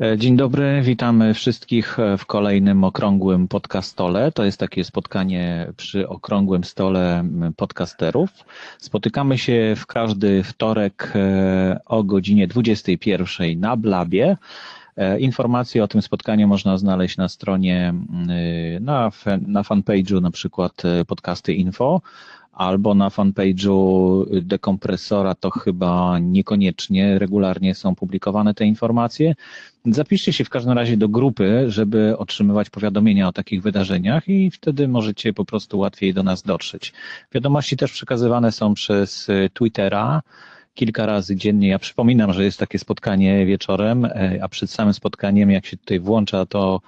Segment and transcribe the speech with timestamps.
[0.00, 4.32] E, dzień dobry, witamy wszystkich e, w kolejnym okrągłym podcastole.
[4.32, 7.24] To jest takie spotkanie przy okrągłym stole
[7.56, 8.30] podcasterów.
[8.78, 14.36] Spotykamy się w każdy wtorek e, o godzinie 21 na Blabie.
[15.18, 17.94] Informacje o tym spotkaniu można znaleźć na stronie,
[18.80, 19.10] na,
[19.46, 22.00] na fanpage'u na przykład podcasty info
[22.56, 29.34] albo na fanpage'u dekompresora to chyba niekoniecznie regularnie są publikowane te informacje.
[29.84, 34.88] Zapiszcie się w każdym razie do grupy, żeby otrzymywać powiadomienia o takich wydarzeniach i wtedy
[34.88, 36.92] możecie po prostu łatwiej do nas dotrzeć.
[37.32, 40.22] Wiadomości też przekazywane są przez Twittera
[40.74, 41.68] kilka razy dziennie.
[41.68, 46.00] Ja przypominam, że jest takie spotkanie wieczorem, e, a przed samym spotkaniem, jak się tutaj
[46.00, 46.80] włącza, to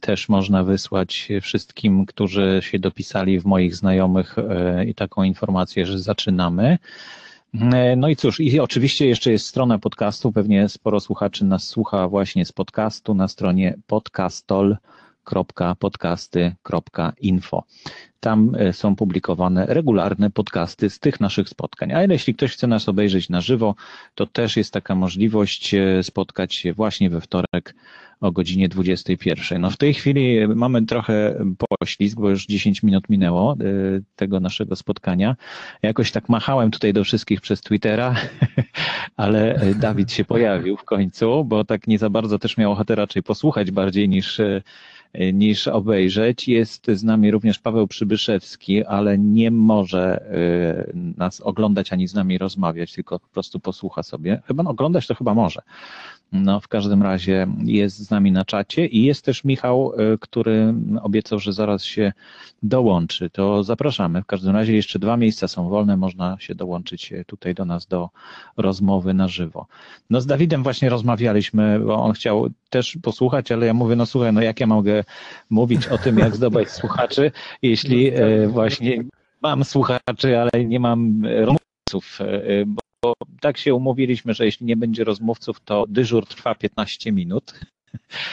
[0.00, 5.98] też można wysłać wszystkim, którzy się dopisali w moich znajomych e, i taką informację, że
[5.98, 6.78] zaczynamy.
[7.54, 12.08] E, no i cóż, i oczywiście jeszcze jest strona podcastu, pewnie sporo słuchaczy nas słucha
[12.08, 13.78] właśnie z podcastu na stronie
[15.26, 17.64] podcastol.podcasty.info.
[18.20, 21.92] Tam są publikowane regularne podcasty z tych naszych spotkań.
[21.92, 23.74] A jeśli ktoś chce nas obejrzeć na żywo,
[24.14, 27.74] to też jest taka możliwość spotkać się właśnie we wtorek
[28.20, 29.60] o godzinie 21.
[29.60, 31.44] No w tej chwili mamy trochę
[31.80, 33.56] poślizg, bo już 10 minut minęło e,
[34.16, 35.36] tego naszego spotkania.
[35.82, 38.14] Jakoś tak machałem tutaj do wszystkich przez Twittera,
[39.16, 43.22] ale Dawid się pojawił w końcu, bo tak nie za bardzo też miał ochotę raczej
[43.22, 44.62] posłuchać bardziej niż e,
[45.32, 46.48] niż obejrzeć.
[46.48, 52.38] Jest z nami również Paweł Przybyszewski, ale nie może e, nas oglądać ani z nami
[52.38, 54.42] rozmawiać, tylko po prostu posłucha sobie.
[54.46, 55.62] Chyba no, oglądać to chyba może.
[56.32, 60.74] No, w każdym razie jest z nami na czacie i jest też Michał, e, który
[61.02, 62.12] obiecał, że zaraz się
[62.62, 63.30] dołączy.
[63.30, 64.22] To zapraszamy.
[64.22, 68.10] W każdym razie jeszcze dwa miejsca są wolne, można się dołączyć tutaj do nas do
[68.56, 69.66] rozmowy na żywo.
[70.10, 74.32] No z Dawidem właśnie rozmawialiśmy, bo on chciał też posłuchać, ale ja mówię, no słuchaj,
[74.32, 75.04] no jak ja mogę
[75.50, 77.32] mówić o tym, jak zdobyć słuchaczy,
[77.62, 79.04] jeśli e, właśnie
[79.42, 82.85] mam słuchaczy, ale nie mam rozmówców, e, bo
[83.40, 87.52] tak się umówiliśmy, że jeśli nie będzie rozmówców, to dyżur trwa 15 minut.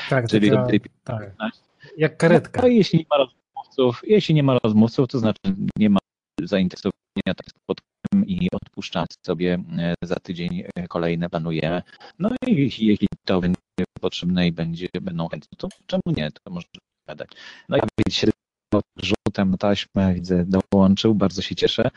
[0.10, 1.36] Tak, czyli do tej tak.
[1.98, 2.62] Jak karetka.
[2.62, 5.40] No, jeśli nie ma rozmówców, jeśli nie ma rozmówców, to znaczy
[5.78, 6.00] nie ma
[6.42, 11.82] zainteresowania tak spotkaniem i odpuszczamy sobie e, za tydzień kolejne planujemy.
[12.20, 13.58] No i jeśli to będzie
[14.02, 16.68] potrzebne i będzie, będą chętni, to czemu nie, to może
[17.08, 17.30] gadać.
[17.70, 18.28] No ja się
[18.98, 21.90] rzutem na taśmę, widzę, dołączył, bardzo się cieszę.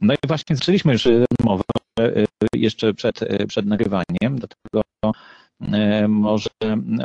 [0.00, 1.77] No i właśnie zaczęliśmy już rozmowę e,
[2.54, 4.82] jeszcze przed, e, przed nagrywaniem, dlatego
[5.72, 6.50] e, może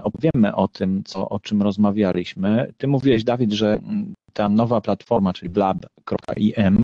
[0.04, 2.74] opowiemy o tym, co, o czym rozmawialiśmy.
[2.78, 3.80] Ty mówiłeś, Dawid, że
[4.34, 6.84] ta nowa platforma, czyli blab.im,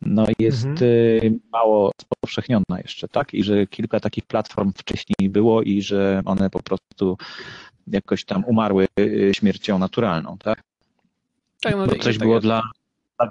[0.00, 0.90] no jest mhm.
[0.90, 3.34] Y, mało spowszechniona jeszcze, tak?
[3.34, 7.16] I że kilka takich platform wcześniej było i że one po prostu
[7.86, 10.62] jakoś tam umarły y, śmiercią naturalną, tak?
[11.60, 12.62] Tak, no, Bo coś tak było dla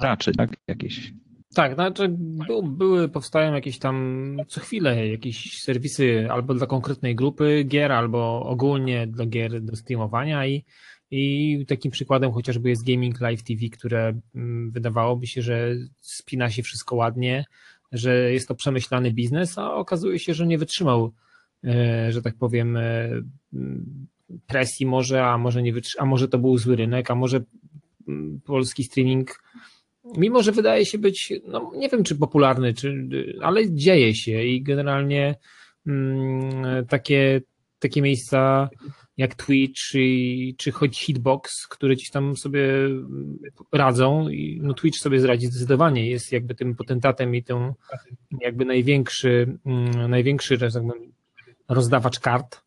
[0.02, 0.50] graczy, tak?
[0.68, 1.14] Jakieś.
[1.54, 2.16] Tak, znaczy
[2.64, 9.08] były, powstają jakieś tam co chwilę jakieś serwisy albo dla konkretnej grupy gier, albo ogólnie
[9.08, 10.66] dla gier do streamowania i
[11.12, 16.64] i takim przykładem chociażby jest Gaming Live TV, które mm, wydawałoby się, że spina się
[16.64, 17.46] wszystko ładnie,
[17.92, 21.14] że jest to przemyślany biznes, a okazuje się, że nie wytrzymał,
[21.64, 23.10] e, że tak powiem, e,
[24.48, 27.40] presji może, a może nie wytrzyma, a może to był zły rynek, a może
[28.08, 29.44] mm, polski streaming,
[30.18, 33.08] mimo że wydaje się być, no nie wiem czy popularny, czy,
[33.42, 35.36] ale dzieje się i generalnie
[35.88, 37.42] mm, takie,
[37.80, 38.70] takie miejsca
[39.18, 40.00] jak Twitch czy,
[40.58, 42.64] czy choć Hitbox, które gdzieś tam sobie
[43.72, 47.74] radzą i no Twitch sobie zradzi zdecydowanie, jest jakby tym potentatem i tym
[48.42, 51.12] jakby największy, mm, największy tak powiem,
[51.70, 52.67] rozdawacz kart.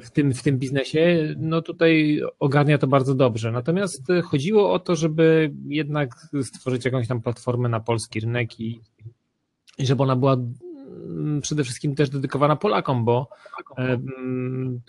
[0.00, 3.52] W tym, w tym biznesie, no tutaj ogarnia to bardzo dobrze.
[3.52, 8.80] Natomiast chodziło o to, żeby jednak stworzyć jakąś tam platformę na polski rynek i
[9.78, 10.36] żeby ona była
[10.92, 13.28] Mm, przede wszystkim też dedykowana Polakom, bo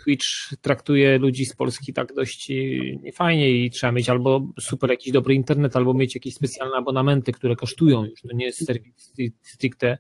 [0.04, 0.26] Twitch
[0.62, 2.52] traktuje ludzi z Polski tak dość
[3.04, 7.56] niefajnie i trzeba mieć albo super jakiś dobry internet, albo mieć jakieś specjalne abonamenty, które
[7.56, 8.22] kosztują już.
[8.22, 9.98] To nie jest serwis stricte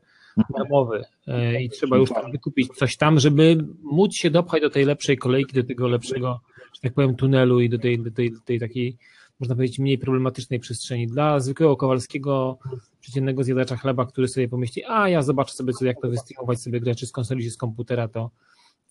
[0.57, 4.85] darmowy e, i trzeba już tam wykupić coś tam, żeby móc się dopchać do tej
[4.85, 6.39] lepszej kolejki, do tego lepszego,
[6.74, 8.97] że tak powiem, tunelu i do tej, do tej, do tej takiej
[9.39, 11.07] można powiedzieć, mniej problematycznej przestrzeni.
[11.07, 12.57] Dla zwykłego Kowalskiego,
[13.01, 16.80] przeciętnego zjadacza chleba, który sobie pomyśli, a ja zobaczę sobie, co, jak to wystreamować sobie
[16.80, 18.30] grę, czy z konsoli, czy z komputera, to,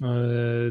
[0.02, 0.06] e,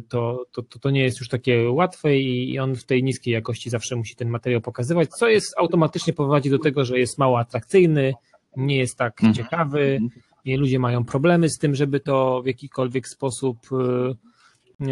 [0.10, 3.96] to, to, to, nie jest już takie łatwe i on w tej niskiej jakości zawsze
[3.96, 8.14] musi ten materiał pokazywać, co jest automatycznie prowadzi do tego, że jest mało atrakcyjny,
[8.58, 9.34] nie jest tak mhm.
[9.34, 10.00] ciekawy,
[10.46, 14.88] i ludzie mają problemy z tym, żeby to w jakikolwiek sposób e,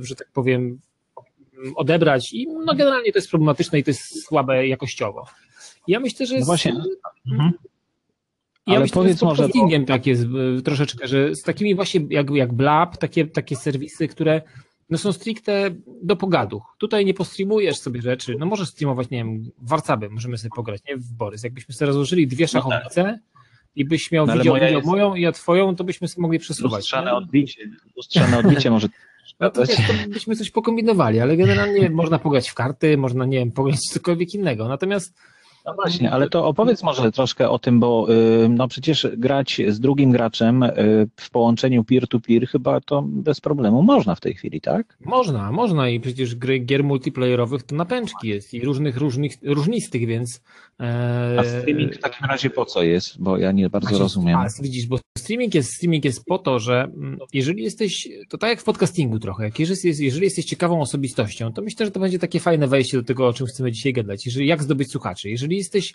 [0.00, 0.78] że tak powiem,
[1.76, 5.26] odebrać i no generalnie to jest problematyczne i to jest słabe jakościowo.
[5.88, 6.72] Ja myślę, że no właśnie.
[7.32, 7.52] Mhm.
[8.66, 9.48] Ja Ale myślę, powiedz że z może.
[9.48, 9.86] Bo...
[9.86, 10.24] tak jest
[10.64, 14.42] troszeczkę, że z takimi właśnie jak, jak Blab, takie, takie serwisy, które
[14.90, 15.70] no są stricte
[16.02, 16.76] do pogaduch.
[16.78, 20.96] Tutaj nie postreamujesz sobie rzeczy, no możesz streamować, nie wiem, w możemy sobie pograć, nie
[20.96, 21.44] w Borys.
[21.44, 23.33] Jakbyśmy sobie rozłożyli dwie szachownice no tak.
[23.76, 24.86] I byś miał no, widział, widział jest...
[24.86, 26.78] moją i ja twoją, to byśmy sobie mogli przesuwać.
[26.78, 28.88] Lustrzane odbicie, lustrzane odbicie może
[29.40, 33.38] no to, wiesz, to byśmy coś pokombinowali, ale generalnie można pograć w karty, można, nie
[33.38, 34.68] wiem, pograć cokolwiek innego.
[34.68, 35.14] Natomiast
[35.64, 38.06] no właśnie, ale to opowiedz może troszkę o tym, bo
[38.44, 40.72] y, no przecież grać z drugim graczem y,
[41.16, 44.96] w połączeniu peer-to-peer chyba to bez problemu można w tej chwili, tak?
[45.00, 50.40] Można, można i przecież gry gier multiplayerowych to napęczki jest i różnych, różnych, różnistych, więc...
[50.80, 51.36] E...
[51.40, 53.22] A streaming w takim razie po co jest?
[53.22, 54.38] Bo ja nie bardzo rozumiem.
[54.38, 58.50] A, widzisz, bo streaming jest, streaming jest po to, że mm, jeżeli jesteś, to tak
[58.50, 62.18] jak w podcastingu trochę, jak jeżeli, jeżeli jesteś ciekawą osobistością, to myślę, że to będzie
[62.18, 64.26] takie fajne wejście do tego, o czym chcemy dzisiaj gadać.
[64.26, 65.30] Jeżeli, jak zdobyć słuchaczy?
[65.30, 65.94] Jeżeli jeżeli jesteś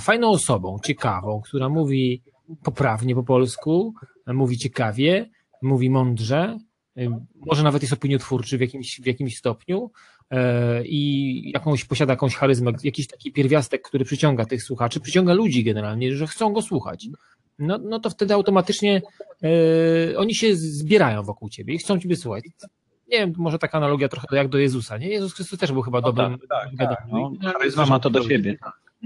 [0.00, 2.22] fajną osobą, ciekawą, która mówi
[2.62, 3.94] poprawnie po polsku,
[4.26, 5.30] mówi ciekawie,
[5.62, 6.58] mówi mądrze,
[7.46, 9.90] może nawet jest opiniotwórczy w jakimś, w jakimś stopniu
[10.30, 15.64] e, i jakąś, posiada jakąś charyzmę, jakiś taki pierwiastek, który przyciąga tych słuchaczy, przyciąga ludzi
[15.64, 17.08] generalnie, że chcą go słuchać,
[17.58, 19.02] no, no to wtedy automatycznie
[19.42, 22.44] e, oni się zbierają wokół ciebie i chcą ciebie słuchać.
[23.08, 25.08] Nie wiem, może taka analogia trochę jak do Jezusa, nie?
[25.08, 27.06] Jezus Chrystus też był chyba no dobrym tak, tak, tak.
[27.12, 28.56] No, charyzma ma to do siebie.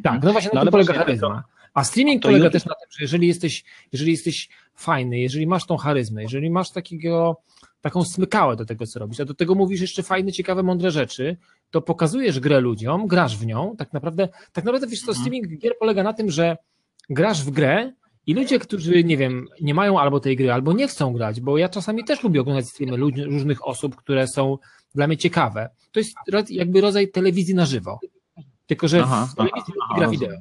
[0.03, 0.23] Tak.
[0.23, 1.45] No właśnie na no, tym polega charyzma.
[1.75, 2.53] A streaming polega YouTube...
[2.53, 6.71] też na tym, że jeżeli jesteś, jeżeli jesteś fajny, jeżeli masz tą charyzmę, jeżeli masz
[6.71, 7.43] takiego,
[7.81, 11.37] taką smykałę do tego, co robisz, a do tego mówisz jeszcze fajne, ciekawe, mądre rzeczy,
[11.71, 15.19] to pokazujesz grę ludziom, grasz w nią, tak naprawdę, tak naprawdę wiesz co, mhm.
[15.19, 16.57] streaming gier polega na tym, że
[17.11, 17.93] grasz w grę
[18.27, 21.59] i ludzie, którzy, nie wiem, nie mają albo tej gry, albo nie chcą grać, bo
[21.59, 24.59] ja czasami też lubię oglądać streamy ludzi, różnych osób, które są
[24.95, 25.71] dla mnie ciekawe.
[25.93, 26.15] To jest
[26.51, 28.01] jakby rodzaj telewizji na żywo.
[28.69, 30.39] Tylko, że aha, w telewizji aha, gra wideo.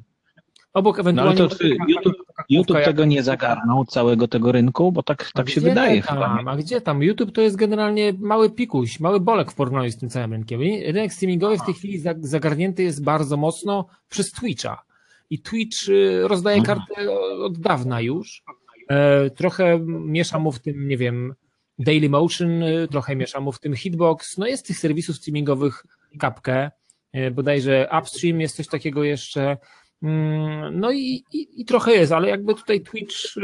[0.73, 1.35] Obok ewentualnie...
[1.35, 2.15] No ale to czy YouTube,
[2.49, 4.91] YouTube tego nie zagarnął, całego tego rynku?
[4.91, 6.51] Bo tak, tak się wydaje tam, chyba.
[6.51, 7.03] A gdzie tam?
[7.03, 10.61] YouTube to jest generalnie mały pikuś, mały bolek w porównaniu z tym całym rynkiem.
[10.85, 14.83] Rynek streamingowy w tej chwili zagarnięty jest bardzo mocno przez Twitcha.
[15.29, 17.11] I Twitch y, rozdaje karty
[17.43, 18.43] od dawna już.
[18.89, 21.35] E, trochę miesza mu w tym, nie wiem,
[21.79, 24.37] Dailymotion, y, trochę miesza mu w tym Hitbox.
[24.37, 25.85] No jest tych serwisów streamingowych
[26.19, 26.71] kapkę.
[27.13, 29.57] E, bodajże Upstream jest coś takiego jeszcze.
[30.01, 33.41] Mm, no i, i, i, trochę jest, ale jakby tutaj Twitch y,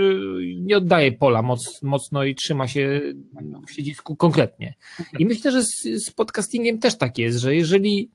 [0.59, 3.01] nie oddaje pola moc, mocno i trzyma się
[3.67, 4.73] w siedzisku konkretnie.
[5.19, 8.11] I myślę, że z, z podcastingiem też tak jest, że jeżeli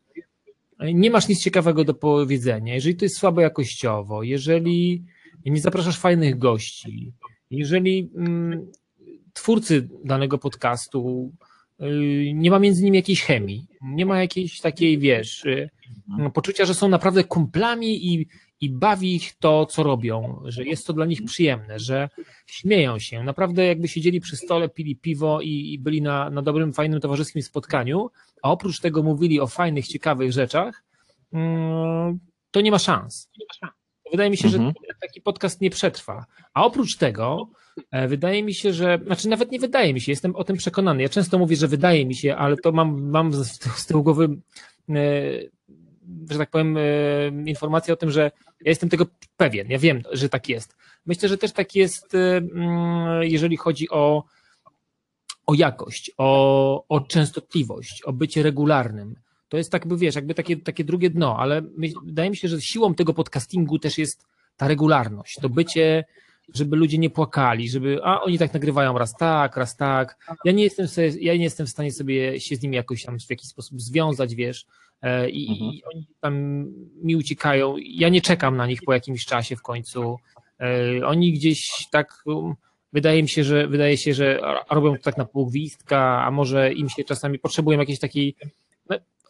[0.81, 5.05] nie masz nic ciekawego do powiedzenia, jeżeli to jest słabo jakościowo, jeżeli
[5.47, 7.13] nie zapraszasz fajnych gości,
[7.51, 8.71] jeżeli mm,
[9.33, 11.33] twórcy danego podcastu
[12.35, 15.71] nie ma między nimi jakiejś chemii, nie ma jakiejś takiej, wiesz, y,
[16.11, 16.33] mhm.
[16.33, 18.27] poczucia, że są naprawdę kumplami i,
[18.61, 22.09] i bawi ich to, co robią, że jest to dla nich przyjemne, że
[22.47, 26.73] śmieją się, naprawdę jakby siedzieli przy stole, pili piwo i, i byli na, na dobrym,
[26.73, 28.11] fajnym towarzyskim spotkaniu,
[28.43, 30.85] a oprócz tego mówili o fajnych, ciekawych rzeczach,
[31.33, 32.19] mm,
[32.51, 33.31] to nie ma szans.
[34.11, 34.73] Wydaje mi się, mhm.
[34.89, 36.27] że taki podcast nie przetrwa.
[36.55, 37.49] A oprócz tego,
[38.09, 41.03] wydaje mi się, że, znaczy nawet nie wydaje mi się, jestem o tym przekonany.
[41.03, 43.33] Ja często mówię, że wydaje mi się, ale to mam, mam
[43.77, 44.29] z tyłu głowy,
[44.89, 44.95] e,
[46.31, 46.81] że tak powiem, e,
[47.47, 49.71] informację o tym, że ja jestem tego pewien.
[49.71, 50.77] Ja wiem, że tak jest.
[51.07, 54.25] Myślę, że też tak jest, mm, jeżeli chodzi o,
[55.47, 59.17] o jakość, o, o częstotliwość, o bycie regularnym
[59.49, 62.49] to jest tak, by wiesz, jakby takie, takie drugie dno, ale my, wydaje mi się,
[62.49, 64.27] że siłą tego podcastingu też jest
[64.57, 66.05] ta regularność, to bycie,
[66.55, 70.17] żeby ludzie nie płakali, żeby, a oni tak nagrywają raz tak, raz tak.
[70.45, 73.19] Ja nie jestem, sobie, ja nie jestem w stanie sobie się z nimi jakoś tam
[73.19, 74.67] w jakiś sposób związać, wiesz,
[75.03, 75.73] e, i, mhm.
[75.73, 76.65] i oni tam
[77.03, 77.77] mi uciekają.
[77.79, 80.17] Ja nie czekam na nich po jakimś czasie w końcu.
[80.61, 82.55] E, oni gdzieś tak um,
[82.93, 84.41] wydaje mi się, że wydaje się, że
[84.71, 88.37] robią to tak na pół gwizdka, a może im się czasami potrzebują jakiejś takiej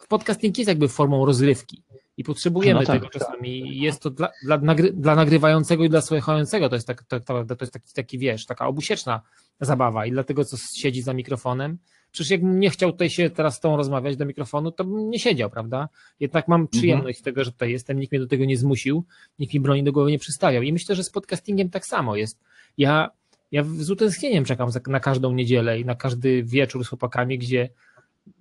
[0.09, 1.83] podcasting jest jakby formą rozrywki
[2.19, 3.79] i potrzebujemy no tak, tego czasami.
[3.79, 7.45] Jest to dla, dla, nagry, dla nagrywającego i dla słuchającego, to jest, tak, to, to,
[7.45, 9.21] to jest taki, taki, wiesz, taka obusieczna
[9.61, 11.77] zabawa i dlatego, co siedzi za mikrofonem,
[12.11, 15.19] przecież jakbym nie chciał tutaj się teraz z tą rozmawiać do mikrofonu, to bym nie
[15.19, 15.89] siedział, prawda?
[16.19, 16.79] Jednak mam mhm.
[16.79, 17.21] przyjemność mhm.
[17.21, 19.03] z tego, że tutaj jestem, nikt mnie do tego nie zmusił,
[19.39, 22.39] nikt mi broni do głowy nie przystawiał i myślę, że z podcastingiem tak samo jest.
[22.77, 23.09] Ja,
[23.51, 27.69] ja z utęsknieniem czekam na każdą niedzielę i na każdy wieczór z chłopakami, gdzie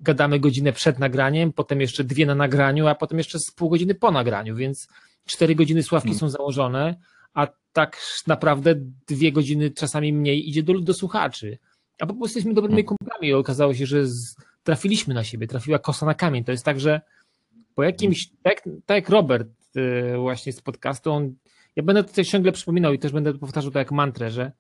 [0.00, 3.94] gadamy godzinę przed nagraniem, potem jeszcze dwie na nagraniu, a potem jeszcze z pół godziny
[3.94, 4.88] po nagraniu, więc
[5.24, 6.20] cztery godziny sławki hmm.
[6.20, 6.96] są założone,
[7.34, 8.74] a tak naprawdę
[9.06, 11.58] dwie godziny czasami mniej idzie do, do słuchaczy.
[12.00, 15.78] a po prostu jesteśmy dobrymi kumplami i okazało się, że z, trafiliśmy na siebie, trafiła
[15.78, 16.44] kosa na kamień.
[16.44, 17.00] To jest tak, że
[17.74, 21.34] po jakimś, tak, tak jak Robert y, właśnie z podcastu, on,
[21.76, 24.52] ja będę tutaj ciągle przypominał i też będę powtarzał to jak mantrę, że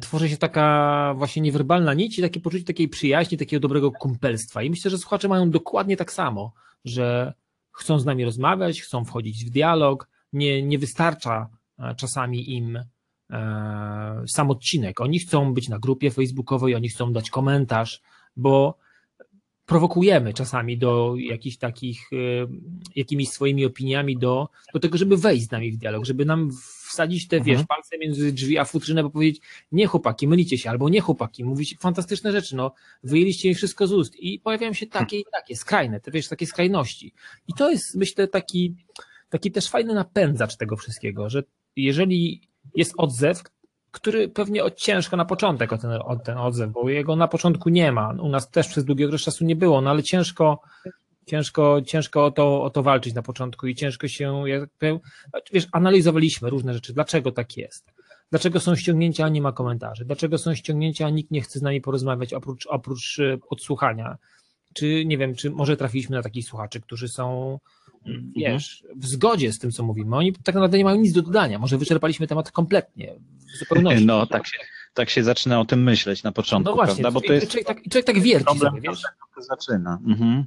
[0.00, 4.62] tworzy się taka właśnie niewerbalna nić i takie poczucie takiej przyjaźni, takiego dobrego kumpelstwa.
[4.62, 6.52] I myślę, że słuchacze mają dokładnie tak samo,
[6.84, 7.34] że
[7.72, 11.48] chcą z nami rozmawiać, chcą wchodzić w dialog, nie, nie wystarcza
[11.78, 12.84] e, czasami im
[13.30, 15.00] e, sam odcinek.
[15.00, 18.02] Oni chcą być na grupie facebookowej, oni chcą dać komentarz,
[18.36, 18.78] bo
[19.70, 22.46] prowokujemy czasami do jakichś takich, y,
[22.96, 26.50] jakimiś swoimi opiniami do, do tego, żeby wejść z nami w dialog, żeby nam
[26.88, 27.56] wsadzić te, mhm.
[27.56, 31.44] wiesz, palce między drzwi a futrynę, bo powiedzieć, nie chłopaki, mylicie się, albo nie chłopaki,
[31.44, 35.56] mówicie fantastyczne rzeczy, no, wyjęliście mi wszystko z ust i pojawiają się takie i takie,
[35.56, 37.12] skrajne, te, wiesz, takie skrajności.
[37.48, 38.74] I to jest, myślę, taki,
[39.28, 41.42] taki też fajny napędzacz tego wszystkiego, że
[41.76, 43.42] jeżeli jest odzew,
[43.90, 47.92] który pewnie ciężko na początek o ten, o ten odzew, bo jego na początku nie
[47.92, 48.14] ma.
[48.20, 50.60] U nas też przez długi okres czasu nie było, no ale ciężko,
[51.26, 54.70] ciężko, ciężko o to, o to walczyć na początku i ciężko się, jak
[55.52, 57.92] wiesz, analizowaliśmy różne rzeczy, dlaczego tak jest.
[58.30, 60.04] Dlaczego są ściągnięcia, a nie ma komentarzy?
[60.04, 64.16] Dlaczego są ściągnięcia, a nikt nie chce z nami porozmawiać oprócz, oprócz e, odsłuchania?
[64.74, 67.58] Czy nie wiem, czy może trafiliśmy na takich słuchaczy, którzy są.
[68.36, 70.16] Wiesz, w zgodzie z tym, co mówimy.
[70.16, 71.58] Oni tak naprawdę nie mają nic do dodania.
[71.58, 73.14] Może wyczerpaliśmy temat kompletnie,
[73.54, 74.06] w zupełności.
[74.10, 74.58] No, tak się,
[74.94, 77.20] tak się zaczyna o tym myśleć na początku, no właśnie, prawda?
[77.20, 79.02] Bo to jest człowiek tak, człowiek tak wierci problem sobie, wiesz?
[79.32, 79.98] Kto zaczyna.
[80.06, 80.44] Mhm.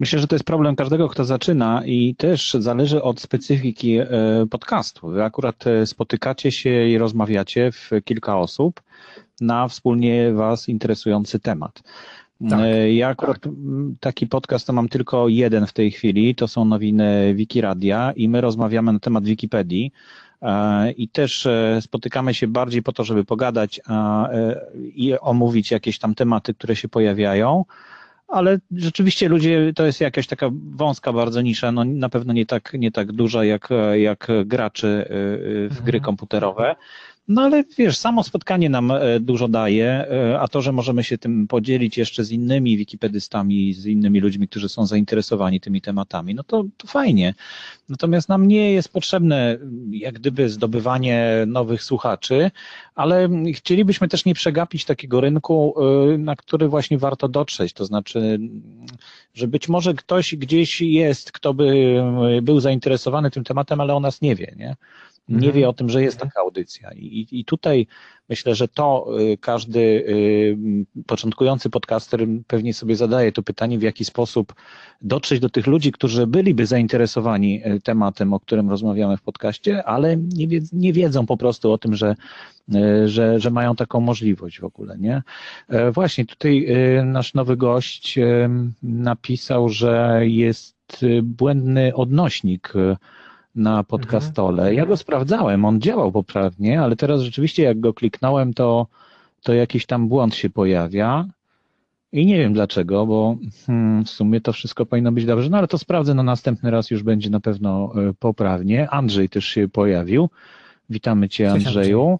[0.00, 4.08] Myślę, że to jest problem każdego, kto zaczyna i też zależy od specyfiki e,
[4.50, 5.08] podcastu.
[5.08, 8.82] Wy akurat e, spotykacie się i rozmawiacie w kilka osób
[9.40, 11.82] na wspólnie Was interesujący temat.
[12.40, 12.60] Tak.
[12.60, 13.38] E, ja akurat
[14.00, 18.40] taki podcast to mam tylko jeden w tej chwili, to są nowiny Wikiradia i my
[18.40, 19.92] rozmawiamy na temat Wikipedii
[20.42, 23.80] e, i też e, spotykamy się bardziej po to, żeby pogadać
[24.94, 27.64] i omówić jakieś tam tematy, które się pojawiają,
[28.28, 32.72] ale rzeczywiście ludzie, to jest jakaś taka wąska bardzo nisza, no na pewno nie tak,
[32.78, 35.06] nie tak duża jak, jak graczy
[35.70, 36.04] w gry mhm.
[36.04, 36.76] komputerowe.
[37.28, 41.18] No ale wiesz, samo spotkanie nam e, dużo daje, e, a to, że możemy się
[41.18, 46.42] tym podzielić jeszcze z innymi wikipedystami, z innymi ludźmi, którzy są zainteresowani tymi tematami, no
[46.42, 47.34] to, to fajnie.
[47.88, 49.58] Natomiast nam nie jest potrzebne
[49.90, 52.50] jak gdyby zdobywanie nowych słuchaczy,
[52.94, 55.74] ale chcielibyśmy też nie przegapić takiego rynku,
[56.14, 57.72] e, na który właśnie warto dotrzeć.
[57.72, 58.38] To znaczy,
[59.34, 61.94] że być może ktoś gdzieś jest, kto by
[62.42, 64.76] był zainteresowany tym tematem, ale o nas nie wie, nie?
[65.28, 65.70] Nie wie mhm.
[65.70, 66.92] o tym, że jest taka audycja.
[66.92, 67.86] I, I tutaj
[68.28, 70.56] myślę, że to y, każdy y,
[71.06, 74.54] początkujący podcaster pewnie sobie zadaje to pytanie, w jaki sposób
[75.02, 80.16] dotrzeć do tych ludzi, którzy byliby zainteresowani y, tematem, o którym rozmawiamy w podcaście, ale
[80.16, 82.14] nie, wie, nie wiedzą po prostu o tym, że,
[83.04, 84.98] że, że mają taką możliwość w ogóle.
[84.98, 85.22] Nie?
[85.68, 86.66] E, właśnie tutaj
[87.04, 88.18] nasz nowy gość
[88.82, 92.72] napisał, że jest błędny odnośnik
[93.54, 94.62] na podcastole.
[94.62, 94.76] Mhm.
[94.76, 98.86] Ja go sprawdzałem, on działał poprawnie, ale teraz rzeczywiście jak go kliknąłem, to,
[99.42, 101.24] to jakiś tam błąd się pojawia.
[102.12, 105.68] I nie wiem dlaczego, bo hmm, w sumie to wszystko powinno być dobrze, no ale
[105.68, 108.90] to sprawdzę, no następny raz już będzie na pewno e, poprawnie.
[108.90, 110.30] Andrzej też się pojawił.
[110.90, 112.18] Witamy Cię Andrzeju.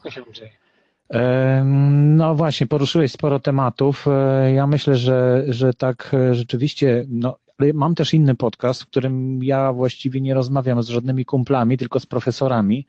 [2.04, 4.06] No właśnie, poruszyłeś sporo tematów.
[4.08, 7.36] E, ja myślę, że, że tak e, rzeczywiście, no,
[7.74, 12.06] mam też inny podcast, w którym ja właściwie nie rozmawiam z żadnymi kumplami, tylko z
[12.06, 12.86] profesorami,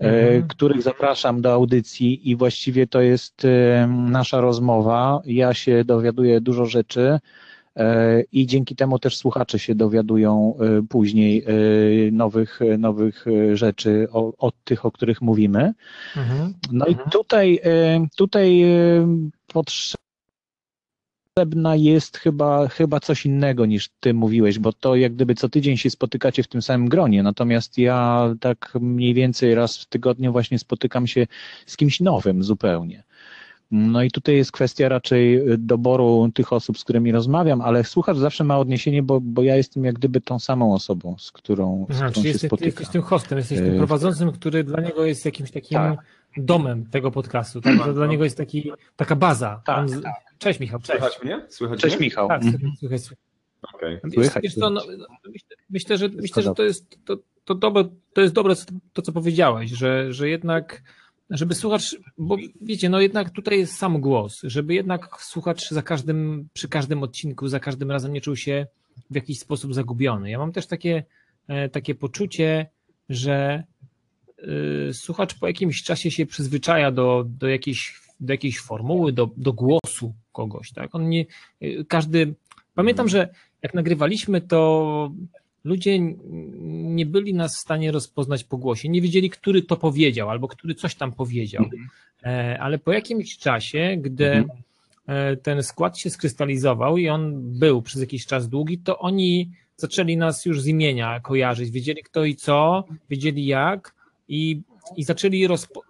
[0.00, 0.48] e, mhm.
[0.48, 5.20] których zapraszam do audycji i właściwie to jest e, nasza rozmowa.
[5.24, 7.18] Ja się dowiaduję dużo rzeczy
[7.76, 10.58] e, i dzięki temu też słuchacze się dowiadują
[10.88, 11.44] później
[12.12, 14.08] nowych, nowych rzeczy
[14.38, 15.74] od tych, o których mówimy.
[16.16, 16.54] Mhm.
[16.72, 17.60] No i tutaj,
[18.16, 18.64] tutaj
[19.52, 20.05] potrzeba
[21.36, 25.76] potrzebna jest chyba, chyba coś innego niż ty mówiłeś, bo to jak gdyby co tydzień
[25.76, 30.58] się spotykacie w tym samym gronie, natomiast ja tak mniej więcej raz w tygodniu właśnie
[30.58, 31.26] spotykam się
[31.66, 33.02] z kimś nowym zupełnie.
[33.70, 38.44] No i tutaj jest kwestia raczej doboru tych osób, z którymi rozmawiam, ale słuchacz zawsze
[38.44, 42.10] ma odniesienie, bo, bo ja jestem jak gdyby tą samą osobą, z którą, z Aha,
[42.10, 42.66] którą się jesteś, spotykam.
[42.66, 45.98] Jesteś tym hostem, jesteś tym e, prowadzącym, który dla niego jest jakimś takim tak.
[46.36, 47.60] domem tego podcastu.
[47.60, 47.78] Tak?
[47.78, 49.62] To dla niego jest taki, taka baza.
[49.64, 50.14] Tak, On, tak.
[50.38, 50.80] Cześć Michał.
[50.80, 51.00] Cześć.
[51.00, 51.46] Słychać mnie?
[51.48, 52.06] Słychać Cześć mnie?
[52.06, 52.28] Michał.
[52.28, 52.72] Tak, mhm.
[52.78, 53.26] słychać, słychać.
[53.74, 54.00] Okay.
[54.04, 54.82] Wiesz, wiesz co, no,
[55.32, 58.54] myślę, myślę, że, myślę, że to jest to, to, dobre, to jest dobre
[58.92, 60.82] to, co powiedziałeś, że, że jednak
[61.30, 66.48] żeby słuchacz, bo wiecie, no jednak tutaj jest sam głos, żeby jednak słuchacz za każdym,
[66.52, 68.66] przy każdym odcinku, za każdym razem nie czuł się
[69.10, 70.30] w jakiś sposób zagubiony.
[70.30, 71.04] Ja mam też takie,
[71.48, 72.66] e, takie poczucie,
[73.08, 73.64] że
[74.88, 79.52] y, słuchacz po jakimś czasie się przyzwyczaja do, do jakiejś do jakiejś formuły, do, do
[79.52, 80.94] głosu kogoś, tak?
[80.94, 81.24] On nie,
[81.88, 82.34] każdy,
[82.74, 83.28] pamiętam, że
[83.62, 85.12] jak nagrywaliśmy, to
[85.66, 85.98] ludzie
[86.70, 90.74] nie byli nas w stanie rozpoznać po głosie, nie wiedzieli, który to powiedział, albo który
[90.74, 91.88] coś tam powiedział, mhm.
[92.24, 94.62] e, ale po jakimś czasie, gdy mhm.
[95.06, 100.16] e, ten skład się skrystalizował i on był przez jakiś czas długi, to oni zaczęli
[100.16, 103.94] nas już z imienia kojarzyć, wiedzieli kto i co, wiedzieli jak
[104.28, 104.60] i,
[104.96, 105.82] i zaczęli rozpo,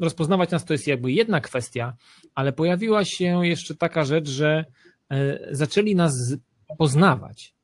[0.00, 1.96] rozpoznawać nas, to jest jakby jedna kwestia,
[2.34, 4.64] ale pojawiła się jeszcze taka rzecz, że
[5.10, 6.36] e, zaczęli nas
[6.78, 7.54] poznawać.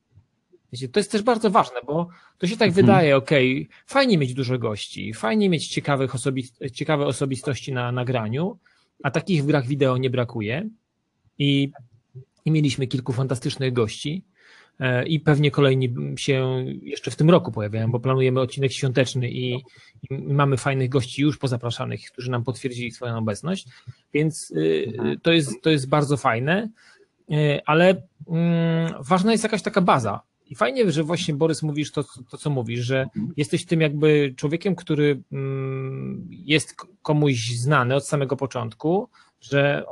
[0.73, 2.85] Wiecie, to jest też bardzo ważne, bo to się tak mhm.
[2.85, 8.57] wydaje, okej, okay, fajnie mieć dużo gości, fajnie mieć ciekawych osobist ciekawe osobistości na nagraniu,
[9.03, 10.69] a takich w grach wideo nie brakuje.
[11.37, 11.71] I,
[12.45, 14.23] i mieliśmy kilku fantastycznych gości,
[14.79, 19.53] E, i pewnie kolejni się jeszcze w tym roku pojawiają, bo planujemy odcinek świąteczny i,
[19.53, 19.63] i
[20.11, 23.67] mamy fajnych gości już pozapraszanych, którzy nam potwierdzili swoją obecność,
[24.13, 26.69] więc y, to jest, to jest bardzo fajne,
[27.31, 30.21] y, ale mm, ważna jest jakaś taka baza.
[30.49, 34.75] I fajnie, że właśnie Borys mówisz to, to co mówisz, że jesteś tym jakby człowiekiem,
[34.75, 39.09] który mm, jest komuś znany od samego początku,
[39.41, 39.85] że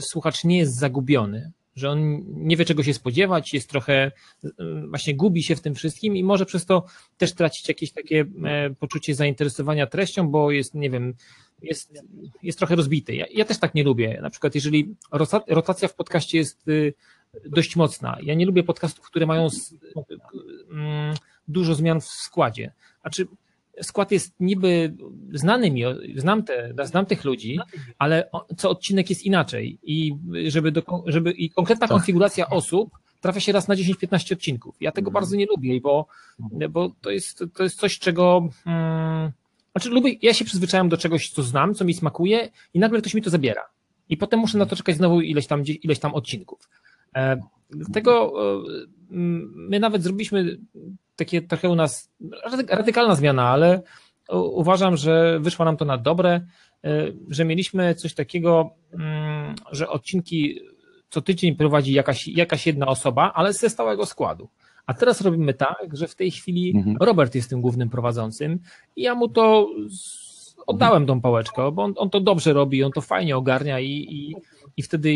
[0.00, 4.12] słuchacz nie jest zagubiony, że on nie wie czego się spodziewać, jest trochę,
[4.44, 4.50] e,
[4.88, 6.84] właśnie gubi się w tym wszystkim i może przez to
[7.18, 11.14] też tracić jakieś takie e, poczucie zainteresowania treścią, bo jest, nie wiem,
[11.62, 12.04] jest,
[12.42, 13.14] jest trochę rozbity.
[13.14, 14.18] Ja, ja też tak nie lubię.
[14.22, 14.94] Na przykład, jeżeli
[15.48, 16.94] rotacja w podcaście jest y,
[17.44, 19.48] dość mocna, ja nie lubię podcastów, które mają
[20.70, 21.14] mm,
[21.48, 22.72] dużo zmian w składzie.
[23.00, 23.26] Znaczy,
[23.82, 24.94] skład jest niby
[25.32, 25.82] znany mi,
[26.16, 27.58] znam, te, znam tych ludzi,
[27.98, 31.96] ale co odcinek jest inaczej i żeby, do, żeby i konkretna tak.
[31.96, 34.76] konfiguracja osób trafia się raz na 10-15 odcinków.
[34.80, 35.12] Ja tego mhm.
[35.12, 36.06] bardzo nie lubię, bo,
[36.70, 38.48] bo to, jest, to jest coś, czego.
[38.64, 39.32] Hmm,
[39.72, 43.14] znaczy, lubię, ja się przyzwyczajam do czegoś, co znam, co mi smakuje, i nagle ktoś
[43.14, 43.62] mi to zabiera.
[44.08, 46.68] I potem muszę na to czekać znowu ileś tam, ileś tam odcinków.
[47.16, 47.40] E,
[47.70, 48.62] dlatego e,
[49.54, 50.58] my nawet zrobiliśmy
[51.16, 52.10] takie trochę u nas
[52.68, 53.82] radykalna zmiana, ale
[54.32, 56.40] uważam, że wyszło nam to na dobre,
[56.84, 60.60] y, że mieliśmy coś takiego, mm, że odcinki
[61.10, 64.48] co tydzień prowadzi jakaś, jakaś jedna osoba, ale ze stałego składu.
[64.86, 66.96] A teraz robimy tak, że w tej chwili mhm.
[67.00, 68.58] Robert jest tym głównym prowadzącym
[68.96, 69.68] i ja mu to
[70.66, 74.34] oddałem tą pałeczkę, bo on, on to dobrze robi, on to fajnie ogarnia i, i,
[74.76, 75.14] i wtedy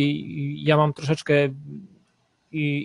[0.57, 1.49] ja mam troszeczkę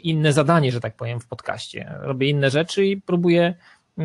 [0.04, 1.96] inne zadanie, że tak powiem, w podcaście.
[2.00, 3.56] Robię inne rzeczy i próbuję
[4.00, 4.04] e,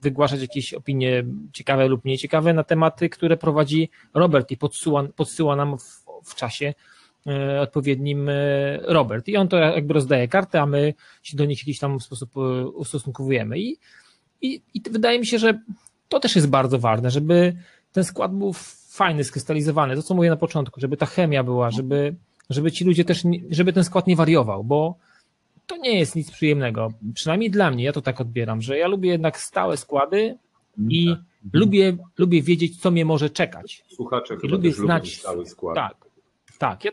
[0.00, 5.78] wygłaszać jakieś opinie ciekawe lub nieciekawe na tematy, które prowadzi Robert i podsyła, podsyła nam
[5.78, 6.74] w, w czasie
[7.26, 8.32] e, odpowiednim e,
[8.82, 9.28] Robert.
[9.28, 12.36] I on to jakby rozdaje kartę, a my się do nich w jakiś tam sposób
[12.74, 13.58] ustosunkowujemy.
[13.58, 13.78] I,
[14.42, 15.60] i, I wydaje mi się, że
[16.08, 17.56] to też jest bardzo ważne, żeby
[17.92, 18.52] ten skład był
[18.92, 19.96] fajny, skrystalizowany.
[19.96, 22.14] To, co mówię na początku, żeby ta chemia była, żeby
[22.50, 24.94] żeby ci ludzie też, nie, żeby ten skład nie wariował, bo
[25.66, 26.92] to nie jest nic przyjemnego.
[27.14, 30.38] Przynajmniej dla mnie, ja to tak odbieram, że ja lubię jednak stałe składy
[30.88, 31.18] i tak.
[31.52, 33.84] lubię, lubię wiedzieć, co mnie może czekać.
[33.88, 35.74] Słuchacze I lubię znać stały skład.
[35.74, 35.96] Tak,
[36.58, 36.84] tak.
[36.84, 36.90] Ja...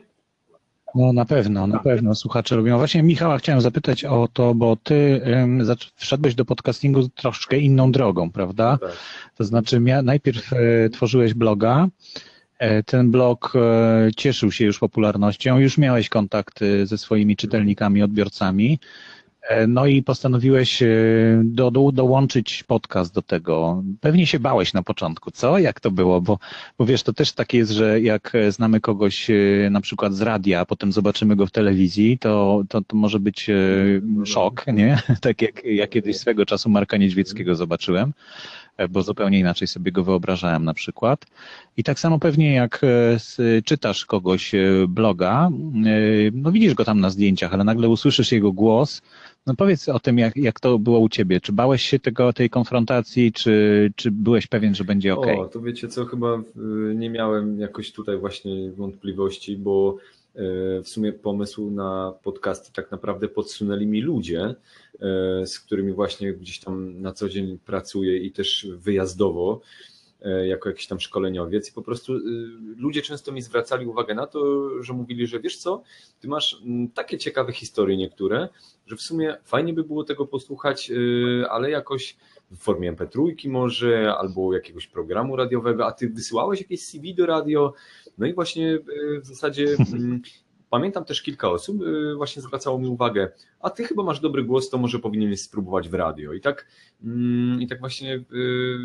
[0.96, 2.78] No na pewno, na pewno słuchacze lubią.
[2.78, 5.62] Właśnie Michała chciałem zapytać o to, bo ty um,
[5.96, 8.78] wszedłeś do podcastingu troszkę inną drogą, prawda?
[8.82, 8.98] Tak.
[9.36, 11.88] To znaczy najpierw e, tworzyłeś bloga,
[12.60, 18.80] E, ten blog e, cieszył się już popularnością, już miałeś kontakt ze swoimi czytelnikami, odbiorcami.
[19.50, 20.84] E, no i postanowiłeś
[21.44, 23.84] do, do, dołączyć podcast do tego.
[24.02, 25.60] Pewnie się bałeś na początku, co?
[25.60, 26.22] Jak to było?
[26.22, 26.40] Bo,
[26.78, 29.28] bo wiesz, to też tak jest, że jak znamy kogoś
[29.72, 33.48] na przykład z radia, a potem zobaczymy go w telewizji, to, to, to może być
[34.26, 35.00] szok, nie?
[35.22, 38.14] Tak jak ja kiedyś swego czasu Marka Niedźwieckiego zobaczyłem.
[38.80, 41.26] E, bo zupełnie inaczej sobie go wyobrażałem na przykład.
[41.78, 45.50] I tak samo pewnie jak e, czytasz kogoś e, bloga,
[46.34, 49.02] no widzisz go tam na zdjęciach, ale nagle usłyszysz jego głos,
[49.48, 51.42] no powiedz o tym, jak, jak to było u ciebie.
[51.42, 55.28] Czy bałeś się tego, tej konfrontacji, czy, czy byłeś pewien, że będzie ok?
[55.38, 56.42] O, to wiecie co, chyba
[56.96, 59.98] nie miałem jakoś tutaj właśnie wątpliwości, bo
[60.84, 64.56] w sumie pomysł na podcasty tak naprawdę podsunęli mi ludzie, e,
[65.46, 69.62] z którymi właśnie gdzieś tam na co dzień pracuję i też wyjazdowo
[70.48, 72.20] jako jakiś tam szkoleniowiec i po prostu e,
[72.78, 75.84] ludzie często mi zwracali uwagę na to, że mówili, że wiesz co,
[76.20, 76.62] ty masz
[76.94, 78.50] takie ciekawe historie niektóre,
[78.88, 80.92] że w sumie fajnie by było tego posłuchać,
[81.50, 82.18] ale jakoś
[82.52, 87.74] w formie MP3 może, albo jakiegoś programu radiowego, a ty wysyłałeś jakieś CV do radio,
[88.18, 88.80] no i właśnie
[89.22, 89.68] w zasadzie
[90.70, 91.78] pamiętam też kilka osób
[92.18, 95.94] właśnie zwracało mi uwagę, a ty chyba masz dobry głos, to może powinieneś spróbować w
[95.94, 96.34] radio.
[96.34, 96.68] I tak,
[97.04, 98.24] mm, i tak właśnie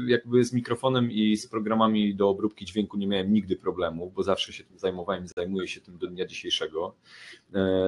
[0.06, 4.52] jakby z mikrofonem i z programami do obróbki dźwięku nie miałem nigdy problemu, bo zawsze
[4.52, 6.94] się tym zajmowałem zajmuję się tym do dnia dzisiejszego.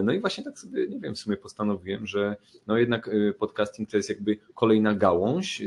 [0.03, 3.97] No i właśnie tak sobie, nie wiem, w sumie postanowiłem, że no jednak podcasting to
[3.97, 5.63] jest jakby kolejna gałąź,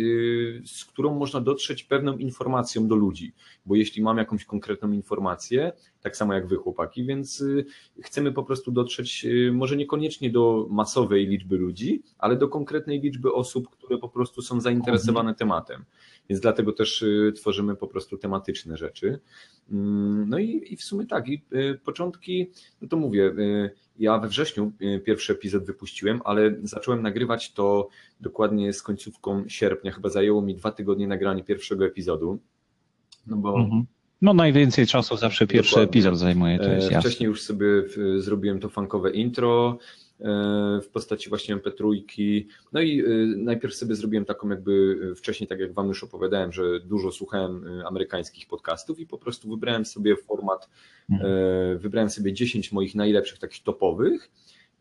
[0.65, 3.33] z którą można dotrzeć pewną informacją do ludzi,
[3.65, 7.65] bo jeśli mam jakąś konkretną informację, tak samo jak wy chłopaki, więc y,
[8.01, 13.33] chcemy po prostu dotrzeć y, może niekoniecznie do masowej liczby ludzi, ale do konkretnej liczby
[13.33, 15.35] osób, które po prostu są zainteresowane mhm.
[15.35, 15.85] tematem.
[16.29, 19.19] Więc dlatego też y, tworzymy po prostu tematyczne rzeczy.
[19.71, 21.43] Mm, no i, i w sumie tak, i
[21.83, 23.33] początki, no to mówię,
[23.99, 24.71] ja we wrześniu
[25.05, 27.89] pierwszy epizod wypuściłem, ale zacząłem nagrywać to
[28.21, 32.39] dokładnie z końcówką sierpnia, chyba zajęło mi dwa tygodnie nagranie pierwszego epizodu.
[33.27, 33.85] No bo mhm.
[34.21, 35.89] No najwięcej czasu zawsze pierwszy Dokładnie.
[35.89, 37.09] epizod zajmuje, to jest e, jasne.
[37.09, 37.67] Wcześniej już sobie
[38.17, 39.77] zrobiłem to funkowe intro
[40.19, 40.25] e,
[40.83, 42.01] w postaci właśnie MP3.
[42.73, 43.05] No i e,
[43.37, 48.47] najpierw sobie zrobiłem taką jakby wcześniej, tak jak wam już opowiadałem, że dużo słuchałem amerykańskich
[48.47, 50.69] podcastów i po prostu wybrałem sobie format,
[51.09, 51.79] mhm.
[51.79, 54.31] wybrałem sobie 10 moich najlepszych takich topowych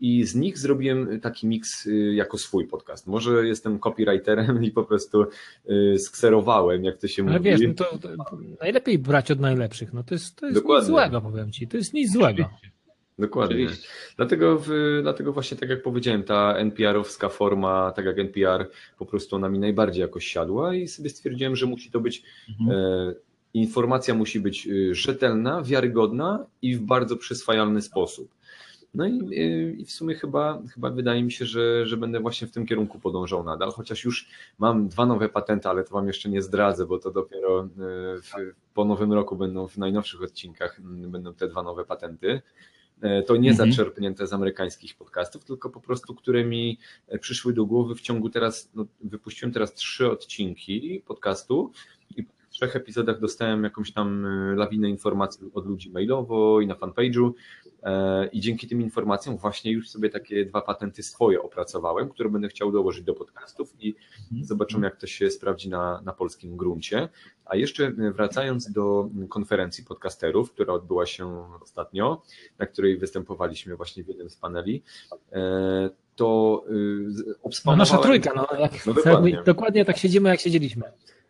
[0.00, 3.06] i z nich zrobiłem taki miks y, jako swój podcast.
[3.06, 5.26] Może jestem copywriterem i po prostu
[5.70, 7.48] y, skserowałem, jak to się Ale mówi.
[7.50, 9.92] Ale wiesz, no to, to, najlepiej brać od najlepszych.
[9.92, 11.68] No to jest, to jest nic złego, powiem ci.
[11.68, 12.50] To jest nic złego.
[13.18, 13.66] Dokładnie.
[14.16, 19.36] Dlatego, w, dlatego właśnie tak jak powiedziałem, ta NPR-owska forma, tak jak NPR, po prostu
[19.36, 22.78] ona mi najbardziej jakoś siadła i sobie stwierdziłem, że musi to być mhm.
[22.78, 23.14] e,
[23.54, 28.34] informacja musi być y, rzetelna, wiarygodna i w bardzo przyswajalny sposób.
[28.94, 32.46] No i, y, i w sumie chyba, chyba wydaje mi się, że, że będę właśnie
[32.46, 36.28] w tym kierunku podążał nadal, chociaż już mam dwa nowe patenty, ale to Wam jeszcze
[36.28, 37.68] nie zdradzę, bo to dopiero y,
[38.22, 38.30] w,
[38.74, 42.42] po nowym roku będą w najnowszych odcinkach mm, będą te dwa nowe patenty.
[43.00, 43.70] E, to nie mhm.
[43.70, 48.30] zaczerpnięte z amerykańskich podcastów, tylko po prostu, które mi e, przyszły do głowy w ciągu
[48.30, 51.72] teraz, no, wypuściłem teraz trzy odcinki podcastu
[52.16, 52.26] i
[52.58, 57.32] trzech epizodach dostałem jakąś tam e, lawinę informacji od ludzi mailowo i na fanpage'u
[57.82, 62.48] E, I dzięki tym informacjom właśnie już sobie takie dwa patenty swoje opracowałem, które będę
[62.48, 64.44] chciał dołożyć do podcastów i mhm.
[64.44, 67.08] zobaczymy, jak to się sprawdzi na, na polskim gruncie.
[67.44, 72.22] A jeszcze wracając do konferencji podcasterów, która odbyła się ostatnio,
[72.58, 74.82] na której występowaliśmy właśnie w jednym z paneli,
[75.32, 76.64] e, to
[77.42, 77.78] obspamowałem...
[77.78, 79.42] No nasza trójka, no, jak no dokładnie.
[79.46, 80.82] dokładnie tak siedzimy, jak siedzieliśmy.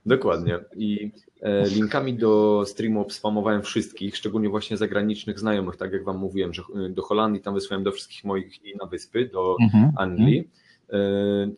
[0.06, 0.58] Dokładnie.
[0.76, 6.54] I e, linkami do streamu obspamowałem wszystkich, szczególnie właśnie zagranicznych znajomych, tak jak Wam mówiłem,
[6.54, 9.92] że e, do Holandii tam wysłałem do wszystkich moich i na wyspy, do mhm.
[9.96, 10.48] Anglii.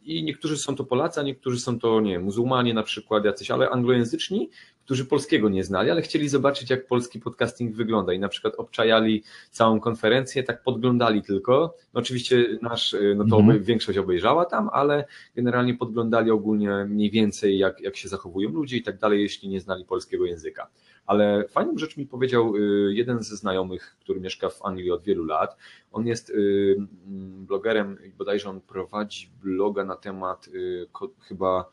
[0.03, 3.71] I niektórzy są to Polacy, a niektórzy są to, nie muzułmanie na przykład jacyś, ale
[3.71, 4.51] anglojęzyczni,
[4.91, 9.23] którzy polskiego nie znali, ale chcieli zobaczyć, jak polski podcasting wygląda i na przykład obczajali
[9.51, 11.75] całą konferencję, tak podglądali tylko.
[11.95, 13.63] No oczywiście nasz, no to mhm.
[13.63, 18.83] większość obejrzała tam, ale generalnie podglądali ogólnie mniej więcej, jak, jak się zachowują ludzie i
[18.83, 20.69] tak dalej, jeśli nie znali polskiego języka.
[21.07, 25.25] Ale fajną rzecz mi powiedział y, jeden ze znajomych, który mieszka w Anglii od wielu
[25.25, 25.57] lat.
[25.93, 26.77] On jest y,
[27.07, 30.87] mm, blogerem, bodajże on prowadzi bloga na temat y,
[31.21, 31.71] chyba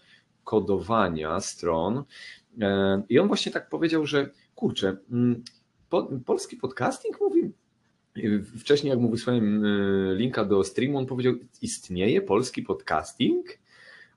[0.48, 2.04] kodowania stron.
[3.10, 5.44] I on właśnie tak powiedział, że kurczę, mm,
[6.26, 7.52] polski podcasting mówi.
[8.60, 9.64] Wcześniej, jak mu wysłałem
[10.16, 13.60] linka do streamu, on powiedział: Istnieje polski podcasting?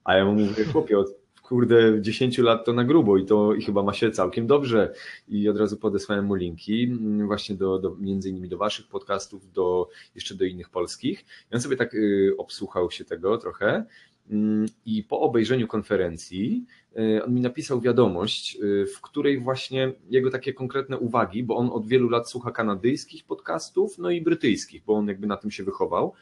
[0.05, 3.63] A ja mu mówię, chłopie, od kurde, 10 lat to na grubo i to i
[3.63, 4.95] chyba ma się całkiem dobrze.
[5.29, 9.53] I od razu podesłałem mu linki mm, właśnie do, do między innymi do waszych podcastów,
[9.53, 11.25] do jeszcze do innych polskich.
[11.53, 13.85] I on sobie tak y, obsłuchał się tego trochę.
[14.31, 16.65] Mm, I po obejrzeniu konferencji
[16.99, 21.71] y, on mi napisał wiadomość, y, w której właśnie jego takie konkretne uwagi, bo on
[21.73, 25.65] od wielu lat słucha kanadyjskich podcastów, no i brytyjskich, bo on jakby na tym się
[25.65, 26.13] wychował.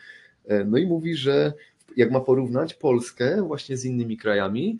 [0.66, 1.52] No i mówi, że
[1.96, 4.78] jak ma porównać Polskę właśnie z innymi krajami,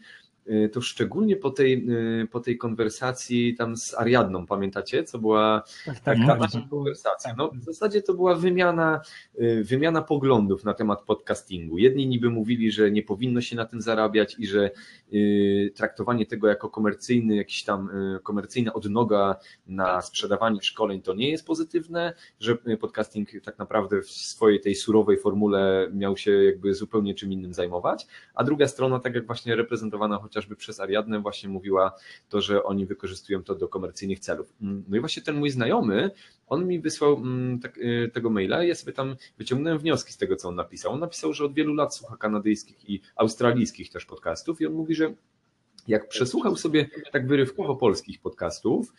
[0.73, 1.91] to szczególnie po tej,
[2.23, 7.35] y, po tej konwersacji tam z Ariadną, pamiętacie, co była tak, tak, taka nasza konwersacja.
[7.39, 9.01] No, w zasadzie to była wymiana,
[9.41, 11.79] y, wymiana poglądów na temat podcastingu.
[11.79, 14.71] Jedni niby mówili, że nie powinno się na tym zarabiać i że
[15.75, 17.91] traktowanie tego jako komercyjny, jakiś tam
[18.23, 24.61] komercyjna odnoga na sprzedawanie szkoleń to nie jest pozytywne, że podcasting tak naprawdę w swojej
[24.61, 29.27] tej surowej formule miał się jakby zupełnie czym innym zajmować, a druga strona, tak jak
[29.27, 31.93] właśnie reprezentowana chociaż chociażby przez Ariadnę właśnie mówiła
[32.29, 34.53] to, że oni wykorzystują to do komercyjnych celów.
[34.63, 36.11] Mm, no i właśnie ten mój znajomy,
[36.47, 40.17] on mi wysłał mm, tak, y, tego maila i ja sobie tam wyciągnąłem wnioski z
[40.17, 40.93] tego, co on napisał.
[40.93, 44.95] On napisał, że od wielu lat słucha kanadyjskich i australijskich też podcastów i on mówi,
[44.95, 45.15] że
[45.89, 48.93] jak przesłuchał sobie tak wyrywkowo polskich podcastów,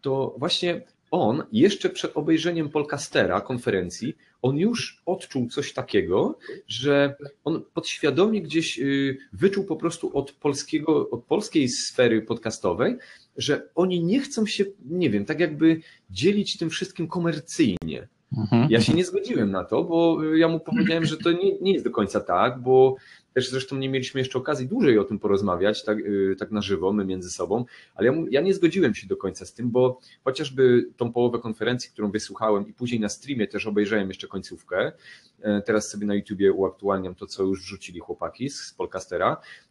[0.00, 0.82] to właśnie
[1.14, 8.78] on jeszcze przed obejrzeniem Polcastera, konferencji, on już odczuł coś takiego, że on podświadomie gdzieś
[8.78, 12.96] y, wyczuł po prostu od polskiego, od polskiej sfery podcastowej,
[13.36, 18.08] że oni nie chcą się, nie wiem, tak jakby dzielić tym wszystkim komercyjnie.
[18.36, 18.66] Mhm.
[18.70, 21.84] Ja się nie zgodziłem na to, bo ja mu powiedziałem, że to nie, nie jest
[21.84, 22.96] do końca tak, bo
[23.34, 26.92] też zresztą nie mieliśmy jeszcze okazji dłużej o tym porozmawiać, tak, y, tak na żywo,
[26.92, 30.86] my między sobą, ale ja, ja nie zgodziłem się do końca z tym, bo chociażby
[30.96, 34.92] tą połowę konferencji, którą wysłuchałem i później na streamie też obejrzałem jeszcze końcówkę,
[35.40, 38.74] e, teraz sobie na YouTubie uaktualniam to, co już wrzucili chłopaki z, z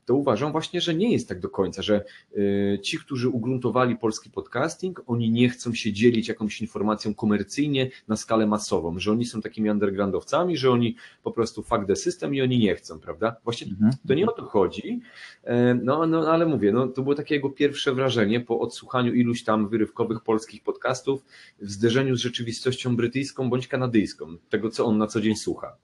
[0.06, 2.06] to uważam właśnie, że nie jest tak do końca, że
[2.38, 8.16] y, ci, którzy ugruntowali polski podcasting, oni nie chcą się dzielić jakąś informacją komercyjnie na
[8.16, 12.42] skalę masową, że oni są takimi undergroundowcami, że oni po prostu fuck the system i
[12.42, 13.36] oni nie chcą, prawda?
[13.60, 13.94] Właśnie mhm.
[14.08, 15.02] to nie o to chodzi,
[15.44, 19.44] e, no, no ale mówię, no, to było takie jego pierwsze wrażenie po odsłuchaniu iluś
[19.44, 21.26] tam wyrywkowych polskich podcastów
[21.60, 25.76] w zderzeniu z rzeczywistością brytyjską bądź kanadyjską, tego co on na co dzień słucha.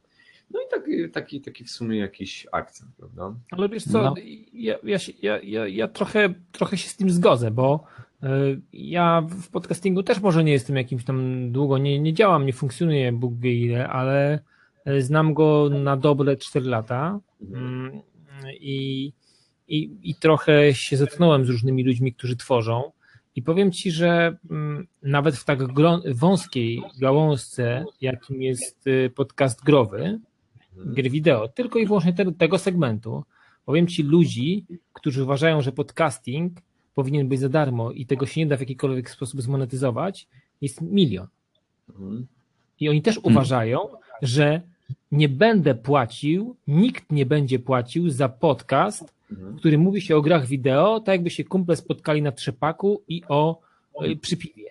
[0.51, 3.33] No i taki, taki, taki w sumie jakiś akcent, prawda?
[3.51, 4.15] Ale wiesz co, no.
[4.53, 4.75] ja,
[5.21, 7.83] ja, ja, ja trochę, trochę się z tym zgodzę, bo
[8.23, 8.29] e,
[8.73, 13.11] ja w podcastingu też może nie jestem jakimś tam długo, nie, nie działam, nie funkcjonuje
[13.11, 14.39] Bóg wie ile, ale
[14.99, 17.85] znam go na dobre 4 lata mhm.
[17.85, 18.01] mm,
[18.59, 19.13] i,
[19.67, 22.91] i, i trochę się zetknąłem z różnymi ludźmi, którzy tworzą.
[23.35, 25.59] I powiem Ci, że mm, nawet w tak
[26.15, 30.19] wąskiej gałązce, jakim jest y, podcast growy,
[30.93, 33.23] gier wideo, tylko i wyłącznie te, tego segmentu.
[33.65, 36.59] Powiem Ci ludzi, którzy uważają, że podcasting
[36.95, 40.27] powinien być za darmo i tego się nie da w jakikolwiek sposób zmonetyzować,
[40.61, 41.27] jest milion.
[42.79, 43.35] I oni też mhm.
[43.35, 43.79] uważają,
[44.21, 44.61] że
[45.11, 50.45] nie będę płacił, nikt nie będzie płacił za podcast, w którym mówi się o grach
[50.45, 53.61] wideo, tak jakby się kumple spotkali na trzepaku i o
[54.05, 54.69] y, przy piwie.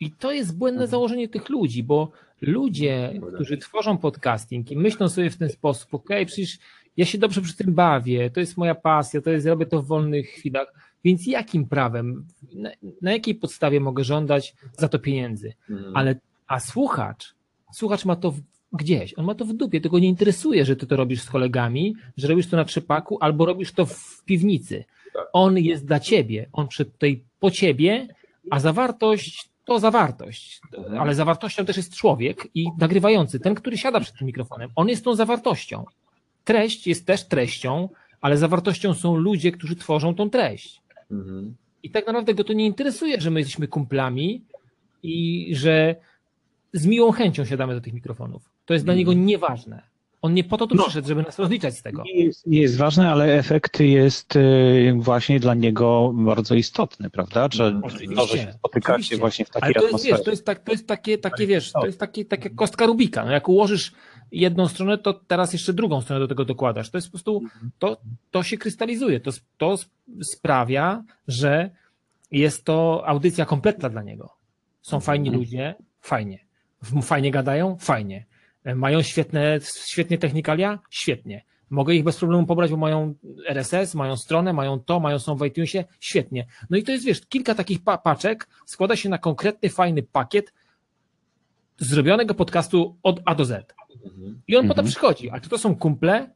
[0.00, 5.30] I to jest błędne założenie tych ludzi, bo ludzie, którzy tworzą podcasting i myślą sobie
[5.30, 6.58] w ten sposób, ok, przecież
[6.96, 9.86] ja się dobrze przy tym bawię, to jest moja pasja, to jest, robię to w
[9.86, 12.70] wolnych chwilach, więc jakim prawem, na,
[13.02, 15.52] na jakiej podstawie mogę żądać za to pieniędzy?
[15.70, 15.96] Mhm.
[15.96, 16.14] Ale,
[16.46, 17.34] a słuchacz,
[17.72, 18.40] słuchacz ma to w,
[18.72, 21.94] gdzieś, on ma to w dupie, tego nie interesuje, że ty to robisz z kolegami,
[22.16, 24.84] że robisz to na trzepaku, albo robisz to w piwnicy.
[25.14, 25.28] Tak.
[25.32, 28.08] On jest dla ciebie, on przed tutaj po ciebie,
[28.50, 30.60] a zawartość to zawartość,
[30.98, 34.70] ale zawartością też jest człowiek i nagrywający, ten, który siada przed tym mikrofonem.
[34.76, 35.84] On jest tą zawartością.
[36.44, 37.88] Treść jest też treścią,
[38.20, 40.82] ale zawartością są ludzie, którzy tworzą tą treść.
[41.10, 41.54] Mhm.
[41.82, 44.42] I tak naprawdę go to nie interesuje, że my jesteśmy kumplami
[45.02, 45.96] i że
[46.72, 48.50] z miłą chęcią siadamy do tych mikrofonów.
[48.64, 49.26] To jest dla niego mhm.
[49.26, 49.82] nieważne.
[50.22, 52.02] On nie po to tu no, przyszedł, żeby nas rozliczać z tego.
[52.02, 57.48] Nie jest, nie jest ważne, ale efekt jest y, właśnie dla niego bardzo istotny, prawda?
[57.52, 57.80] Że
[58.14, 60.86] może się spotykacie właśnie w takiej ale to jest, Wiesz, to jest, tak, to jest
[60.86, 63.24] takie, takie wiesz, to jest takie, takie kostka Rubika.
[63.24, 63.92] No jak ułożysz
[64.32, 66.90] jedną stronę, to teraz jeszcze drugą stronę do tego dokładasz.
[66.90, 67.42] To jest po prostu,
[67.78, 67.96] to,
[68.30, 69.20] to się krystalizuje.
[69.20, 69.78] To, to
[70.22, 71.70] sprawia, że
[72.30, 74.34] jest to audycja kompletna dla niego.
[74.82, 75.40] Są fajni mhm.
[75.40, 76.51] ludzie, fajnie.
[77.02, 78.26] Fajnie gadają, fajnie
[78.64, 80.78] mają świetne, świetnie technikalia?
[80.90, 81.44] Świetnie.
[81.70, 83.14] Mogę ich bez problemu pobrać, bo mają
[83.48, 85.84] RSS, mają stronę, mają to, mają są w iTunesie.
[86.00, 86.46] Świetnie.
[86.70, 90.52] No i to jest, wiesz, kilka takich pa paczek składa się na konkretny, fajny pakiet
[91.78, 93.74] zrobionego podcastu od A do Z.
[94.48, 94.68] I on mhm.
[94.68, 95.30] potem przychodzi.
[95.30, 96.30] A czy to są kumple?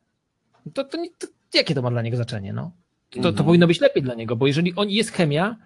[0.75, 2.53] To, to, nie, to jakie to ma dla niego znaczenie?
[2.53, 2.73] No?
[3.11, 3.47] To, to mhm.
[3.47, 5.57] powinno być lepiej dla niego, bo jeżeli on jest chemia,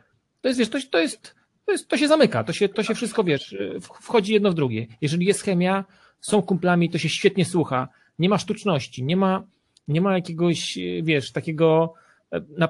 [0.41, 1.35] to jest, wiesz, to, to jest,
[1.71, 4.87] to jest, to się zamyka, to się, to się wszystko, wiesz, wchodzi jedno w drugie.
[5.01, 5.85] Jeżeli jest chemia,
[6.21, 9.43] są kumplami, to się świetnie słucha, nie ma sztuczności, nie ma,
[9.89, 11.95] nie ma jakiegoś, wiesz, takiego.
[12.33, 12.69] E, na,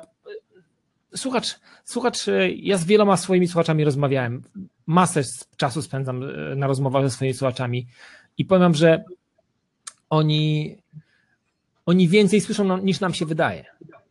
[1.14, 4.42] słuchacz, słuchacz, e, ja z wieloma swoimi słuchaczami rozmawiałem.
[4.86, 5.22] Masę
[5.56, 7.86] czasu spędzam e, na rozmowach ze swoimi słuchaczami
[8.38, 9.04] i powiem, że
[10.10, 10.76] oni,
[11.86, 13.64] oni więcej słyszą niż nam się wydaje.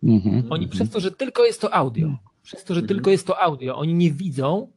[0.04, 0.43] Mhm.
[0.49, 3.78] Oni przez to, że tylko jest to audio, przez to, że tylko jest to audio,
[3.78, 4.67] oni nie widzą,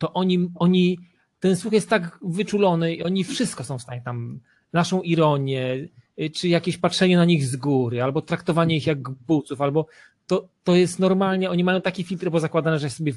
[0.00, 0.98] to oni, oni
[1.40, 4.40] ten słuch jest tak wyczulony i oni wszystko są w stanie tam,
[4.72, 5.88] naszą ironię,
[6.20, 9.86] y, czy jakieś patrzenie na nich z góry, albo traktowanie ich jak buców, albo
[10.26, 13.12] to, to jest normalnie, oni mają taki filtr bo zakładane, że sobie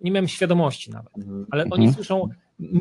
[0.00, 1.46] nie miałem świadomości nawet, mhm.
[1.50, 1.94] ale oni mhm.
[1.94, 2.28] słyszą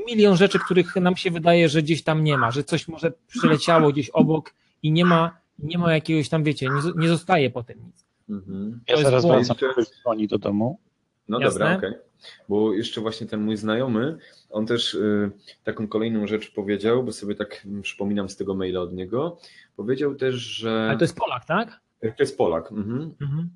[0.08, 3.92] milion rzeczy, których nam się wydaje, że gdzieś tam nie ma, że coś może przyleciało
[3.92, 7.78] gdzieś obok i nie ma, nie ma jakiegoś tam, wiecie, nie, nie zostaje po tym
[7.86, 8.06] nic.
[8.30, 8.80] Mhm.
[8.88, 9.58] Ja zaraz wracam
[10.02, 10.80] dzwoni do domu.
[11.28, 11.60] No Jasne?
[11.60, 11.90] dobra, okej.
[11.90, 12.02] Okay.
[12.50, 14.18] Bo jeszcze właśnie ten mój znajomy,
[14.50, 15.32] on też y,
[15.64, 19.38] taką kolejną rzecz powiedział, bo sobie tak mm, przypominam z tego maila od niego.
[19.76, 20.86] Powiedział też, że.
[20.90, 21.80] Ale to jest Polak, tak?
[22.02, 22.72] To jest Polak.
[22.72, 23.14] Mhm.
[23.22, 23.50] Mhm.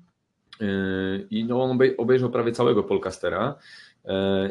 [0.62, 3.54] Y, I no, on obejrzał prawie całego Polcastera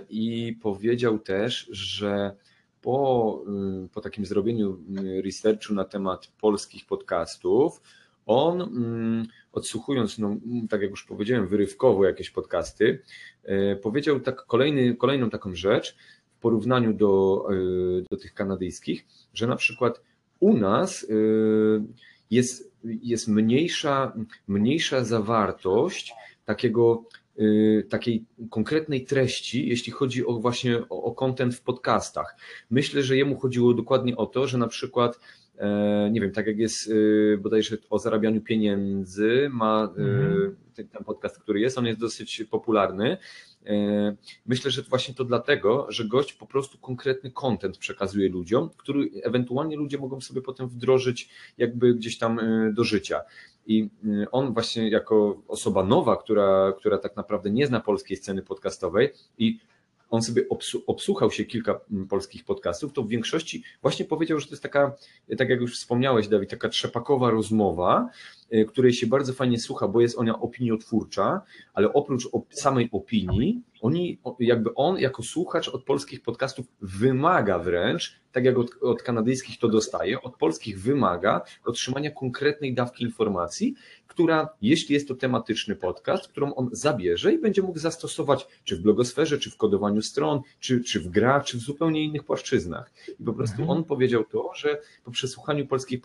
[0.10, 2.36] i powiedział też, że
[2.82, 3.44] po,
[3.94, 4.80] po takim zrobieniu
[5.24, 7.82] researchu na temat polskich podcastów,
[8.26, 10.38] on mm, odsłuchując, no,
[10.70, 13.02] tak jak już powiedziałem, wyrywkowo jakieś podcasty,
[13.82, 15.96] powiedział tak kolejny, kolejną taką rzecz
[16.38, 17.46] w porównaniu do,
[18.12, 20.02] do tych kanadyjskich, że na przykład
[20.40, 21.08] u nas
[22.32, 24.14] jest, jest mniejsza,
[24.48, 26.14] mniejsza zawartość
[26.46, 27.04] takiego
[27.90, 32.36] takiej konkretnej treści, jeśli chodzi o właśnie o, o content w podcastach.
[32.70, 35.20] Myślę, że jemu chodziło dokładnie o to, że na przykład e,
[36.12, 40.56] nie wiem, tak jak jest y, bodajże o zarabianiu pieniędzy, ma y, mhm.
[40.76, 43.18] ten, podcast, który jest, on jest dosyć popularny
[43.66, 49.10] E, myślę, że właśnie to dlatego, że gość po prostu konkretny content przekazuje ludziom, który
[49.24, 53.22] ewentualnie ludzie mogą sobie potem wdrożyć jakby gdzieś tam e, do życia.
[53.68, 58.42] I e, on właśnie jako osoba nowa, która, która tak naprawdę nie zna polskiej sceny
[58.42, 59.60] podcastowej i
[60.10, 60.46] on sobie
[60.88, 64.96] obsłuchał się kilka mm, polskich podcastów, to w większości właśnie powiedział, że to jest taka,
[65.38, 68.10] tak jak już wspomniałeś, Dawid, taka trzepakowa rozmowa,
[68.68, 71.42] której się bardzo fajnie słucha, bo jest ona opiniotwórcza,
[71.74, 78.46] ale oprócz samej opinii, oni, jakby on jako słuchacz od polskich podcastów wymaga wręcz, tak
[78.46, 83.76] jak od, od kanadyjskich to dostaje, od polskich wymaga otrzymania konkretnej dawki informacji,
[84.08, 88.82] która, jeśli jest to tematyczny podcast, którą on zabierze i będzie mógł zastosować czy w
[88.82, 92.92] blogosferze, czy w kodowaniu stron, czy, czy w grach, czy w zupełnie innych płaszczyznach.
[93.20, 93.78] I po prostu mhm.
[93.78, 96.02] on powiedział to, że po przesłuchaniu polskich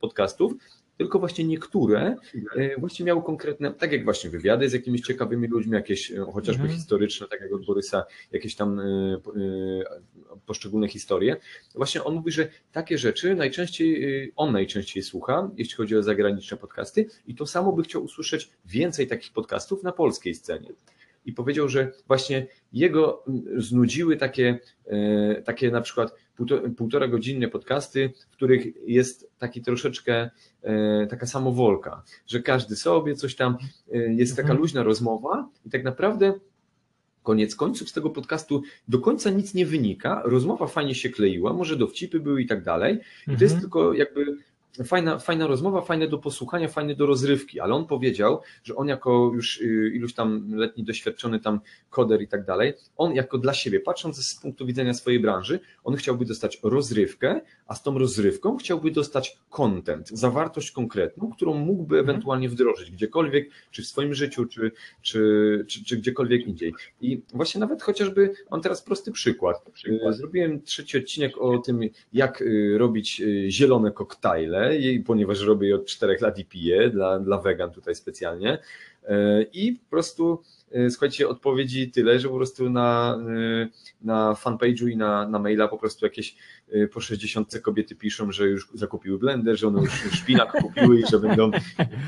[0.00, 0.52] podcastów
[1.00, 2.16] tylko właśnie niektóre
[2.56, 6.62] e, właśnie miały konkretne, tak jak właśnie wywiady z jakimiś ciekawymi ludźmi, jakieś e, chociażby
[6.62, 6.78] mhm.
[6.78, 8.84] historyczne, tak jak od Borysa, jakieś tam e,
[10.46, 11.36] poszczególne historie.
[11.74, 17.06] Właśnie on mówi, że takie rzeczy najczęściej, on najczęściej słucha, jeśli chodzi o zagraniczne podcasty
[17.26, 20.68] i to samo by chciał usłyszeć więcej takich podcastów na polskiej scenie
[21.24, 23.24] i powiedział, że właśnie jego
[23.56, 24.58] znudziły takie,
[25.44, 26.14] takie na przykład
[26.76, 30.30] półtora godzinne podcasty, w których jest taki troszeczkę
[30.62, 33.56] e, taka samowolka, że każdy sobie coś tam,
[33.92, 34.60] e, jest taka mhm.
[34.60, 36.34] luźna rozmowa i tak naprawdę
[37.22, 41.76] koniec końców z tego podcastu do końca nic nie wynika, rozmowa fajnie się kleiła, może
[41.76, 43.60] dowcipy były i tak dalej i to jest mhm.
[43.60, 44.36] tylko jakby
[44.84, 49.30] fajna, fajna rozmowa, fajne do posłuchania, fajne do rozrywki, ale on powiedział, że on jako
[49.34, 53.80] już y, iluś tam letni doświadczony tam koder i tak dalej, on jako dla siebie,
[53.80, 58.90] patrząc z punktu widzenia swojej branży, on chciałby dostać rozrywkę, a z tą rozrywką chciałby
[58.90, 62.10] dostać content, zawartość konkretną, którą mógłby mhm.
[62.10, 65.20] ewentualnie wdrożyć gdziekolwiek, czy w swoim życiu, czy, czy,
[65.68, 66.74] czy, czy gdziekolwiek indziej.
[67.00, 69.62] I właśnie nawet chociażby, on teraz prosty przykład.
[69.72, 70.16] przykład.
[70.16, 71.80] Zrobiłem trzeci odcinek o tym,
[72.12, 74.59] jak y, robić y, zielone koktajle,
[75.06, 78.58] ponieważ robię je od czterech lat i piję dla, dla wegan tutaj specjalnie.
[79.08, 83.18] E, I po prostu e, słuchajcie, odpowiedzi tyle, że po prostu na,
[83.62, 83.68] e,
[84.02, 86.36] na fanpage'u i na, na maila po prostu jakieś
[86.92, 91.18] po 60 kobiety piszą, że już zakupiły blender, że one już szpinak kupiły i że
[91.18, 91.50] będą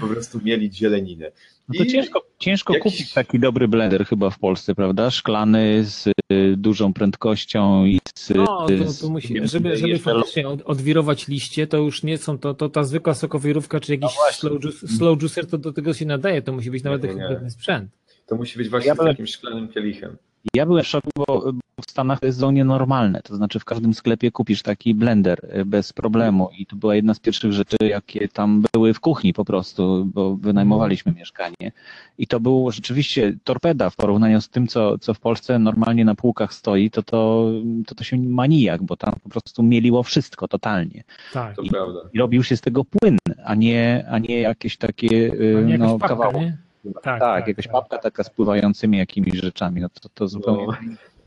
[0.00, 1.32] po prostu mieli zieleninę.
[1.68, 2.92] No to I ciężko, ciężko jakiś...
[2.92, 5.10] kupić taki dobry blender chyba w Polsce, prawda?
[5.10, 6.12] Szklany z
[6.56, 8.30] dużą prędkością i z...
[8.30, 8.66] No, to,
[9.00, 13.14] to musi, żeby, żeby faktycznie odwirować liście, to już nie są, to, to ta zwykła
[13.14, 16.70] sokowirówka czy jakiś no slow, juice, slow juicer, to do tego się nadaje, to musi
[16.70, 17.90] być nawet konkretny sprzęt.
[18.26, 20.16] To musi być właśnie ja byłem, takim szklanym kielichem.
[20.54, 21.52] Ja byłem w szoku, bo
[21.86, 23.22] w Stanach to jest zupełnie normalne.
[23.22, 27.14] To znaczy w każdym sklepie kupisz taki blender e, bez problemu i to była jedna
[27.14, 31.72] z pierwszych rzeczy, jakie tam były w kuchni po prostu, bo wynajmowaliśmy mieszkanie.
[32.18, 36.14] I to było rzeczywiście torpeda w porównaniu z tym, co, co w Polsce normalnie na
[36.14, 37.50] półkach stoi, to to,
[37.86, 41.04] to, to się manijak, bo tam po prostu mieliło wszystko totalnie.
[41.32, 42.00] Tak, to I, prawda.
[42.12, 45.32] I robił się z tego płyn, a nie, a nie jakieś takie
[45.66, 46.52] nie no, kawałki.
[46.94, 47.72] Tak, tak, tak jakaś tak.
[47.72, 50.66] papka taka z pływającymi jakimiś rzeczami, no to, to zupełnie...
[50.66, 50.74] No,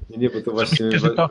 [0.10, 0.86] nie, nie, bo to właśnie...
[0.86, 1.30] Myślę, że to,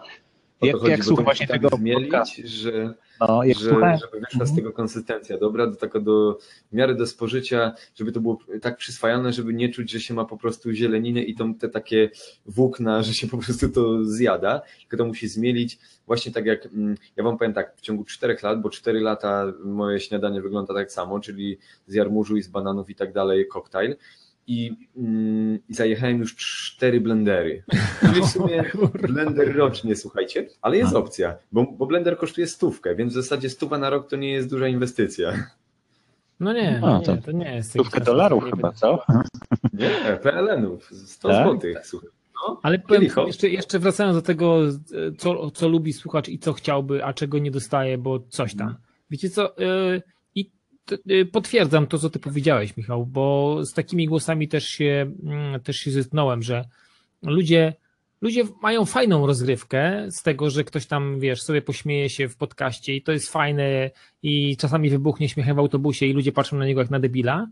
[0.66, 4.50] jak, chodzi, jak słucham właśnie tak tego zmielić, że, no, jak że, żeby wyszła z
[4.50, 4.56] mhm.
[4.56, 5.38] tego konsystencja.
[5.38, 6.38] Dobra, do taka do
[6.70, 10.24] w miarę do spożycia, żeby to było tak przyswajalne, żeby nie czuć, że się ma
[10.24, 12.10] po prostu zieleninę i to, te takie
[12.46, 15.78] włókna, że się po prostu to zjada, tylko to musi zmielić.
[16.06, 19.52] Właśnie tak jak, mm, ja wam powiem tak, w ciągu czterech lat, bo cztery lata
[19.64, 23.96] moje śniadanie wygląda tak samo, czyli z jarmużu i z bananów i tak dalej koktajl,
[24.46, 27.62] i, mm, i zajechałem już cztery blendery.
[28.00, 28.64] Czyli w sumie
[29.08, 33.78] blender rocznie, słuchajcie, ale jest opcja, bo, bo blender kosztuje stówkę, więc w zasadzie stuwa
[33.78, 35.32] na rok to nie jest duża inwestycja.
[36.40, 37.70] No nie, no, nie to, to nie jest.
[37.70, 38.98] Stówkę dolarów chyba, co?
[39.72, 41.46] Nie, PLN-ów, 100 tak?
[41.46, 42.10] złotych, słuchaj.
[42.48, 44.60] No, Ale powiem, jeszcze, jeszcze wracając do tego,
[45.18, 48.74] co, co lubi słuchacz i co chciałby, a czego nie dostaje, bo coś tam.
[49.10, 50.02] Wiecie co, Y,
[51.32, 55.90] potwierdzam to, co ty powiedziałeś, Michał, bo z takimi głosami też się, mm, też się
[55.90, 56.64] zetknąłem, że
[57.22, 57.74] ludzie
[58.24, 62.96] ludzie mają fajną rozgrywkę z tego, że ktoś tam, wiesz, sobie pośmieje się w podcaście
[62.96, 63.90] i to jest fajne
[64.22, 67.46] i czasami wybuchnie śmiechem w autobusie i ludzie patrzą na niego jak na debila,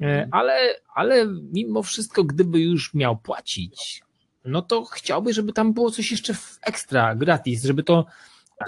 [0.00, 4.02] e, ale, ale mimo wszystko, gdyby już miał płacić,
[4.44, 8.06] no to chciałby, żeby tam było coś jeszcze ekstra, gratis, żeby to,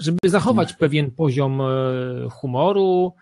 [0.01, 1.64] żeby zachować pewien poziom e,
[2.31, 3.12] humoru,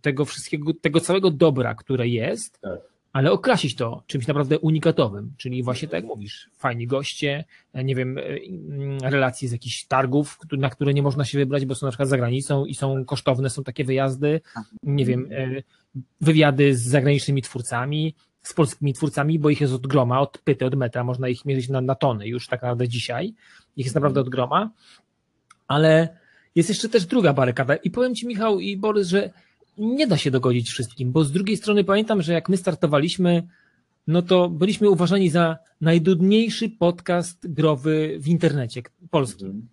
[0.00, 2.80] tego wszystkiego, tego całego dobra, które jest, tak.
[3.12, 8.18] ale okrasić to czymś naprawdę unikatowym, czyli właśnie tak jak mówisz, fajni goście, nie wiem,
[8.18, 12.08] mm, relacje z jakichś targów, na które nie można się wybrać, bo są na przykład
[12.08, 14.40] za granicą i są kosztowne, są takie wyjazdy,
[14.82, 15.62] nie wiem, e,
[16.20, 20.74] wywiady z zagranicznymi twórcami, z polskimi twórcami, bo ich jest od groma, od pyty, od
[20.74, 23.34] metra, można ich mierzyć na, na tony już tak naprawdę dzisiaj,
[23.76, 24.70] ich jest naprawdę od groma,
[25.68, 26.16] ale
[26.56, 29.30] jest jeszcze też druga barykada i powiem Ci Michał i Borys, że
[29.78, 33.46] nie da się dogodzić wszystkim, bo z drugiej strony pamiętam, że jak my startowaliśmy,
[34.06, 39.46] no to byliśmy uważani za najdudniejszy podcast growy w internecie polskim.
[39.46, 39.68] Mhm.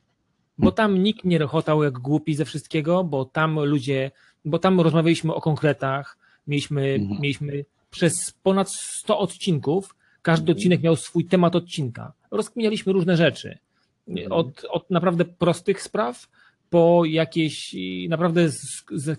[0.58, 4.12] Bo tam nikt nie rechotał jak głupi ze wszystkiego, bo tam ludzie,
[4.46, 6.18] bo tam rozmawialiśmy o konkretach,
[6.48, 7.22] mieliśmy, mhm.
[7.22, 10.58] mieliśmy przez ponad 100 odcinków, każdy mhm.
[10.58, 12.14] odcinek miał swój temat odcinka.
[12.32, 13.58] Rozkminialiśmy różne rzeczy.
[14.30, 16.28] Od, od naprawdę prostych spraw
[16.74, 17.76] po jakieś
[18.10, 18.50] naprawdę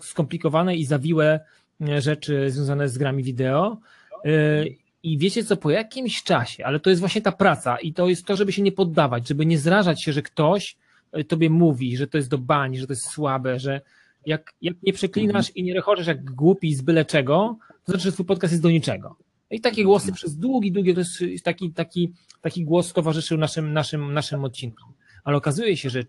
[0.00, 1.40] skomplikowane i zawiłe
[1.80, 3.78] e, rzeczy związane z grami wideo.
[4.24, 4.64] E,
[5.02, 8.26] I wiecie co, po jakimś czasie, ale to jest właśnie ta praca i to jest
[8.26, 10.76] to, żeby się nie poddawać, żeby nie zrażać się, że ktoś
[11.12, 13.80] e, tobie mówi, że to jest do bani, że to jest słabe, że
[14.26, 18.12] jak, jak nie przeklinasz i nie rechoczesz jak głupi z byle czego, to znaczy, że
[18.12, 19.16] twój podcast jest do niczego.
[19.50, 24.12] I takie głosy przez długi, długi, to jest taki, taki, taki głos towarzyszył naszym, naszym,
[24.12, 24.92] naszym odcinkom.
[25.24, 26.02] Ale okazuje się, że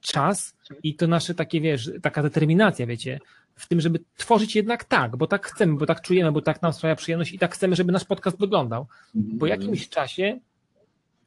[0.00, 3.20] czas i to nasze takie, wiesz, taka determinacja, wiecie,
[3.54, 6.72] w tym, żeby tworzyć jednak tak, bo tak chcemy, bo tak czujemy, bo tak nam
[6.72, 8.86] sprawia przyjemność i tak chcemy, żeby nasz podcast wyglądał.
[9.40, 10.40] Po jakimś czasie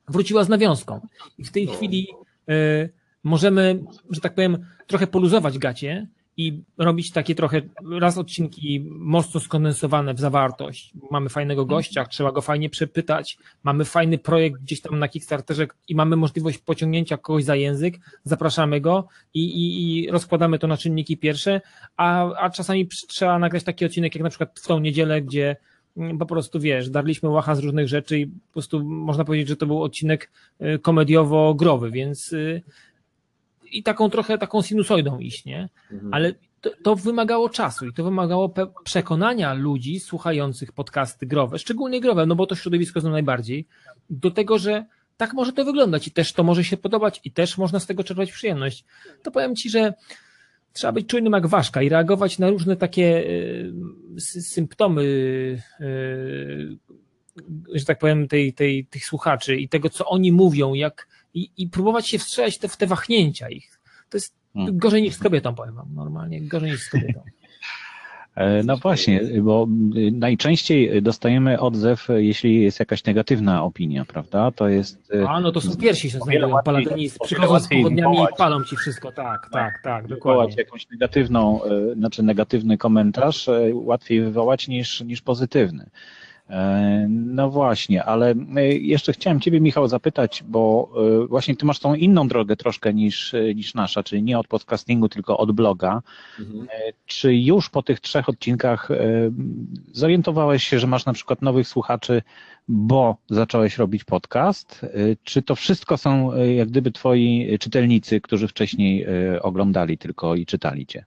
[0.07, 2.07] wróciła z nawiązką i w tej chwili
[2.49, 2.89] y,
[3.23, 6.07] możemy, że tak powiem, trochę poluzować gacie
[6.37, 7.61] i robić takie trochę
[7.99, 10.93] raz odcinki mocno skondensowane w zawartość.
[11.11, 15.95] Mamy fajnego gościa, trzeba go fajnie przepytać, mamy fajny projekt gdzieś tam na Kickstarterze i
[15.95, 21.17] mamy możliwość pociągnięcia kogoś za język, zapraszamy go i, i, i rozkładamy to na czynniki
[21.17, 21.61] pierwsze,
[21.97, 25.55] a, a czasami trzeba nagrać taki odcinek jak na przykład w tą niedzielę, gdzie
[26.19, 29.65] po prostu wiesz, darliśmy łacha z różnych rzeczy i po prostu można powiedzieć, że to
[29.65, 32.61] był odcinek y, komediowo-growy, więc y,
[33.71, 35.69] i taką trochę taką sinusoidą iść, nie?
[35.91, 36.13] Mhm.
[36.13, 38.53] Ale to, to, wymagało czasu i to wymagało
[38.83, 43.67] przekonania ludzi słuchających podcasty growe, szczególnie growe, no bo to środowisko znam najbardziej,
[44.09, 44.85] do tego, że
[45.17, 48.03] tak może to wyglądać i też to może się podobać i też można z tego
[48.03, 48.85] czerpać przyjemność.
[49.23, 49.93] To powiem Ci, że
[50.73, 53.71] trzeba być czujnym jak ważka i reagować na różne takie y,
[54.41, 55.03] symptomy,
[55.81, 56.77] y,
[57.73, 61.67] że tak powiem, tej, tej, tych słuchaczy i tego, co oni mówią, jak, i, i
[61.67, 63.79] próbować się wstrzelić te, w te wahnięcia ich.
[64.09, 64.77] To jest hmm.
[64.77, 67.21] gorzej niż z kobietą, powiem wam, normalnie gorzej niż z kobietą.
[68.35, 69.67] E, no właśnie, bo
[70.11, 74.51] najczęściej dostajemy odzew, jeśli jest jakaś negatywna opinia, prawda?
[74.51, 75.11] To jest.
[75.13, 78.75] E, A no to są pierwsi się znajdują, paladyni przychodzą z pochodniami i palą ci
[78.77, 80.55] wszystko, tak, tak, tak, dokładnie.
[80.57, 85.89] jakąś negatywną, e, znaczy negatywny komentarz łatwiej wywołać niż, niż pozytywny.
[86.51, 90.89] E, no właśnie, ale e, jeszcze chciałem Ciebie, Michał, zapytać, bo
[91.23, 95.09] e, właśnie Ty masz tą inną drogę troszkę niż, niż nasza, czyli nie od podcastingu,
[95.09, 96.01] tylko od bloga.
[96.39, 96.67] Mhm.
[97.05, 98.89] Czy już po tych trzech odcinkach
[99.91, 102.21] zorientowałeś się, że masz na przykład nowych słuchaczy,
[102.67, 104.85] bo zacząłeś robić podcast?
[105.23, 109.05] Czy to wszystko są jak gdyby Twoi czytelnicy, którzy wcześniej
[109.41, 111.05] oglądali tylko i czytali Cię?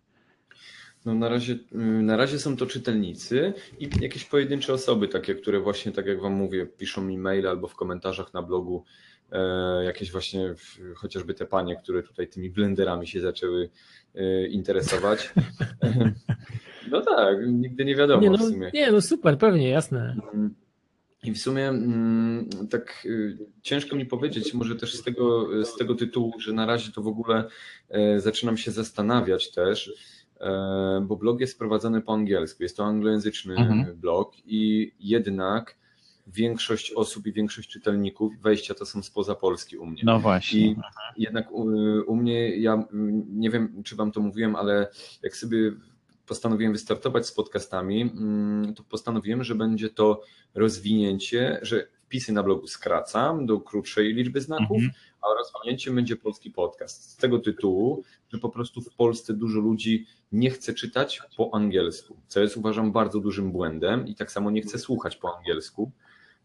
[1.05, 1.59] No na razie,
[2.03, 6.33] na razie są to czytelnicy i jakieś pojedyncze osoby, takie, które właśnie, tak jak Wam
[6.33, 8.85] mówię, piszą mi maile albo w komentarzach na blogu,
[9.33, 10.55] e, jakieś właśnie
[10.95, 13.71] chociażby te panie, które tutaj tymi blenderami się zaczęły
[14.15, 15.31] e, interesować.
[16.91, 18.71] No tak, nigdy nie wiadomo nie, no, w sumie.
[18.75, 20.17] Nie, no super, pewnie, jasne.
[21.25, 25.95] I w sumie mm, tak y, ciężko mi powiedzieć, może też z tego, z tego
[25.95, 27.45] tytułu, że na razie to w ogóle
[27.89, 29.93] e, zaczynam się zastanawiać też,
[31.03, 33.97] bo blog jest prowadzony po angielsku, jest to anglojęzyczny mhm.
[33.97, 35.77] blog i jednak
[36.27, 40.03] większość osób i większość czytelników wejścia to są spoza Polski u mnie.
[40.05, 40.61] No właśnie.
[40.61, 40.77] I
[41.17, 41.63] jednak u,
[42.07, 42.85] u, mnie, ja
[43.29, 44.91] nie wiem, czy wam to mówiłem, ale
[45.23, 45.73] jak sobie
[46.27, 50.23] postanowiłem wystartować z podcastami, mm, to postanowiłem, że będzie to
[50.55, 54.93] rozwinięcie, że wpisy na blogu skracam do krótszej liczby znaków, mhm.
[55.25, 57.11] A rozwinięciem będzie polski podcast.
[57.11, 58.03] Z tego tytułu,
[58.33, 62.93] że po prostu w Polsce dużo ludzi nie chce czytać po angielsku, co jest uważam
[62.93, 65.93] bardzo dużym błędem i tak samo nie chce słuchać po angielsku.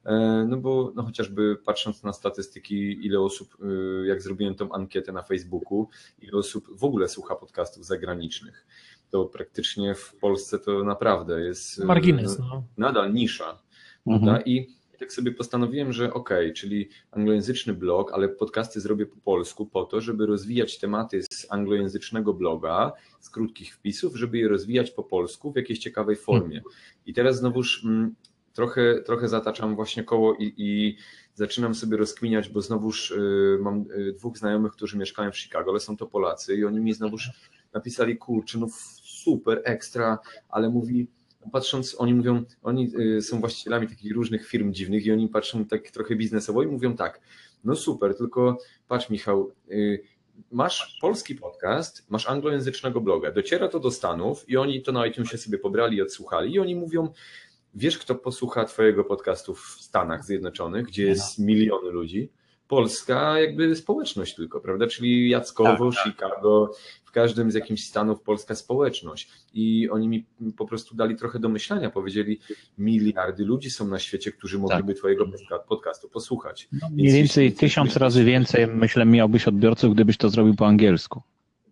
[0.06, 5.12] E, no bo no chociażby patrząc na statystyki, ile osób, e, jak zrobiłem tą ankietę
[5.12, 8.68] na Facebooku, ile osób w ogóle słucha podcastów zagranicznych,
[9.10, 12.64] to praktycznie w Polsce to naprawdę jest margines, no.
[12.78, 13.60] nadal nisza.
[14.08, 14.46] Mhm.
[14.46, 19.86] I tak sobie postanowiłem, że ok, czyli anglojęzyczny blog, ale podcasty zrobię po polsku po
[19.86, 25.52] to, żeby rozwijać tematy z anglojęzycznego bloga, z krótkich wpisów, żeby je rozwijać po polsku
[25.52, 26.62] w jakiejś ciekawej formie.
[27.06, 28.16] I teraz znowuż mm,
[28.54, 30.98] trochę, trochę zataczam właśnie koło i, i
[31.34, 35.80] zaczynam sobie rozkminiać, bo znowuż y, mam y, dwóch znajomych, którzy mieszkają w Chicago, ale
[35.80, 37.30] są to Polacy i oni mi znowuż
[37.74, 38.68] napisali, kurczę, no
[39.04, 40.20] super, ekstra,
[40.50, 41.08] ale mówi,
[41.52, 45.92] patrząc, oni mówią, oni y, są właścicielami takich różnych firm dziwnych i oni patrzą tak
[45.92, 47.22] trochę biznesowo i mówią tak,
[47.64, 50.04] no super, tylko patrz Michał, y,
[50.52, 55.38] masz polski podcast, masz anglojęzycznego bloga, dociera to do Stanów i oni to na iTunesie
[55.38, 57.14] sobie pobrali i odsłuchali i oni mówią,
[57.74, 62.30] wiesz kto posłucha twojego podcastu w Stanach Zjednoczonych, gdzie jest miliony ludzi?
[62.68, 64.88] Polska jakby społeczność tylko, prawda?
[64.88, 66.14] Czyli Jackowo, tak, tak.
[66.14, 66.72] Chicago,
[67.10, 69.30] w każdym z jakichś stanów polska społeczność.
[69.54, 70.26] I oni mi
[70.58, 72.40] po prostu dali trochę do myślenia, powiedzieli,
[72.78, 74.98] miliardy ludzi są na świecie, którzy mogliby tak.
[74.98, 75.26] twojego
[75.68, 76.68] podcastu posłuchać.
[76.82, 81.22] No, mniej więcej tysiąc razy więcej, myślę, miałbyś odbiorców, gdybyś to zrobił po angielsku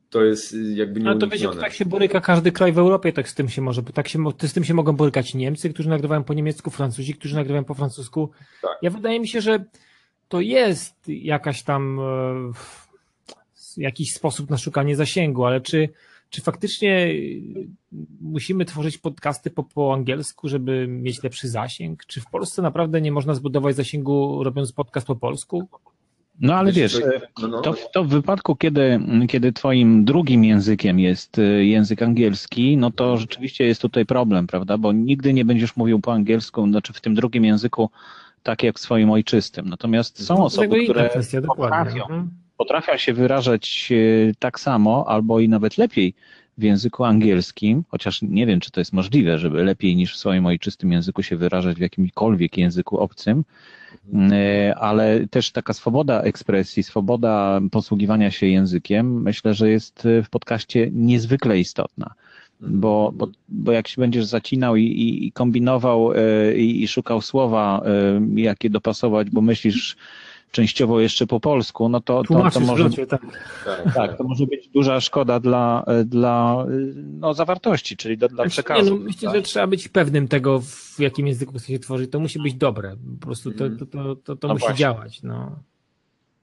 [0.10, 1.10] to jest jakby nie.
[1.10, 3.62] Ale to wiecie, to tak się boryka każdy kraj w Europie, tak z tym się
[3.62, 7.36] może, tak się, z tym się mogą borykać Niemcy, którzy nagrywają po niemiecku, Francuzi, którzy
[7.36, 8.30] nagrywają po francusku.
[8.62, 8.72] Tak.
[8.82, 9.66] Ja wydaje mi się, że
[10.28, 12.52] to jest jakaś tam e,
[13.78, 15.90] jakiś sposób na szukanie zasięgu, ale czy,
[16.30, 17.14] czy faktycznie
[18.22, 22.06] musimy tworzyć podcasty po, po angielsku, żeby mieć lepszy zasięg?
[22.06, 25.68] Czy w Polsce naprawdę nie można zbudować zasięgu robiąc podcast po polsku?
[26.40, 27.00] No ale wiesz,
[27.42, 27.62] no, no.
[27.62, 29.00] to, to w wypadku, kiedy,
[29.30, 34.78] kiedy twoim drugim językiem jest e, język angielski, no to rzeczywiście jest tutaj problem, prawda?
[34.78, 37.90] Bo nigdy nie będziesz mówił po angielsku, znaczy w tym drugim języku
[38.44, 39.70] tak jak w swoim ojczystym.
[39.70, 41.10] Natomiast są osoby, które
[41.48, 42.30] potrafią, mhm.
[42.58, 46.14] Potrafią się wyrażać e, tak samo albo i nawet lepiej
[46.58, 50.46] w języku angielskim, chociaż nie wiem, czy to jest możliwe, żeby lepiej niż w swoim
[50.46, 53.44] ojczystym języku się wyrażać w jakimkolwiek języku obcym,
[54.14, 54.34] mhm.
[54.34, 60.90] e, ale też taka swoboda ekspresji, swoboda posługiwania się językiem, myślę, że jest w podcaście
[60.92, 62.14] niezwykle istotna.
[62.60, 67.22] Bo, bo, bo jak się będziesz zacinał i, i, i kombinował e, i, i, szukał
[67.22, 69.98] słowa, e, jakie dopasować, bo myślisz
[70.52, 73.22] częściowo jeszcze po polsku, no to, to, to może, tak.
[73.66, 74.18] Tak, tak.
[74.18, 78.84] to może być duża szkoda dla, e, dla no, zawartości, czyli do, dla przekazu.
[78.84, 79.36] Nie, no, myślę, tak?
[79.36, 82.12] że trzeba być pewnym tego, w jakim języku chce się tworzyć.
[82.12, 82.96] To musi być dobre.
[83.20, 84.80] Po prostu to, to, to, to, to no musi właśnie.
[84.80, 85.24] działać.
[85.24, 85.60] No.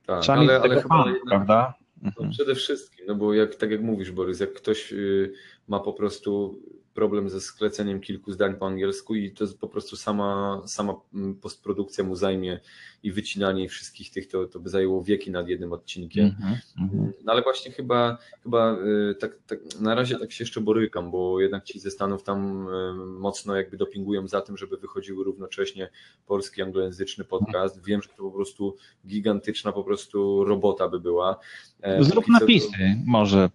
[0.07, 1.75] Tak, Trzeba ale, ale chyba, prawda?
[2.03, 2.31] No, mhm.
[2.31, 5.33] przede wszystkim, no bo jak, tak jak mówisz Borys, jak ktoś y,
[5.69, 6.59] ma po prostu
[6.95, 11.35] problem ze skleceniem kilku zdań po angielsku i to jest po prostu sama, sama mm,
[11.35, 12.61] postprodukcja mu zajmie
[13.03, 16.37] i wycinanie wszystkich tych, to, to by zajęło wieki nad jednym odcinkiem.
[16.79, 17.13] Mm -hmm.
[17.25, 18.77] No ale właśnie chyba, chyba
[19.11, 22.69] y, tak, tak, na razie tak się jeszcze borykam, bo jednak ci ze Stanów tam
[22.69, 25.91] y, mocno jakby dopingują za tym, żeby wychodziły równocześnie
[26.27, 27.85] polski, anglojęzyczny podcast.
[27.85, 28.77] Wiem, że to po prostu
[29.07, 31.39] gigantyczna po prostu robota by była.
[31.83, 32.77] E, Zrób napisy to...
[33.07, 33.51] może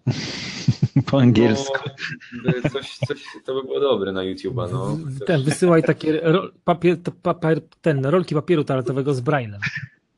[1.06, 1.90] po angielsku.
[2.44, 4.72] No, coś, coś, to by było dobre na YouTube'a.
[4.72, 4.98] No.
[5.26, 6.20] Ten, wysyłaj takie
[6.64, 9.58] papier, papier, ten, rolki papieru toaletowego z Braille'em.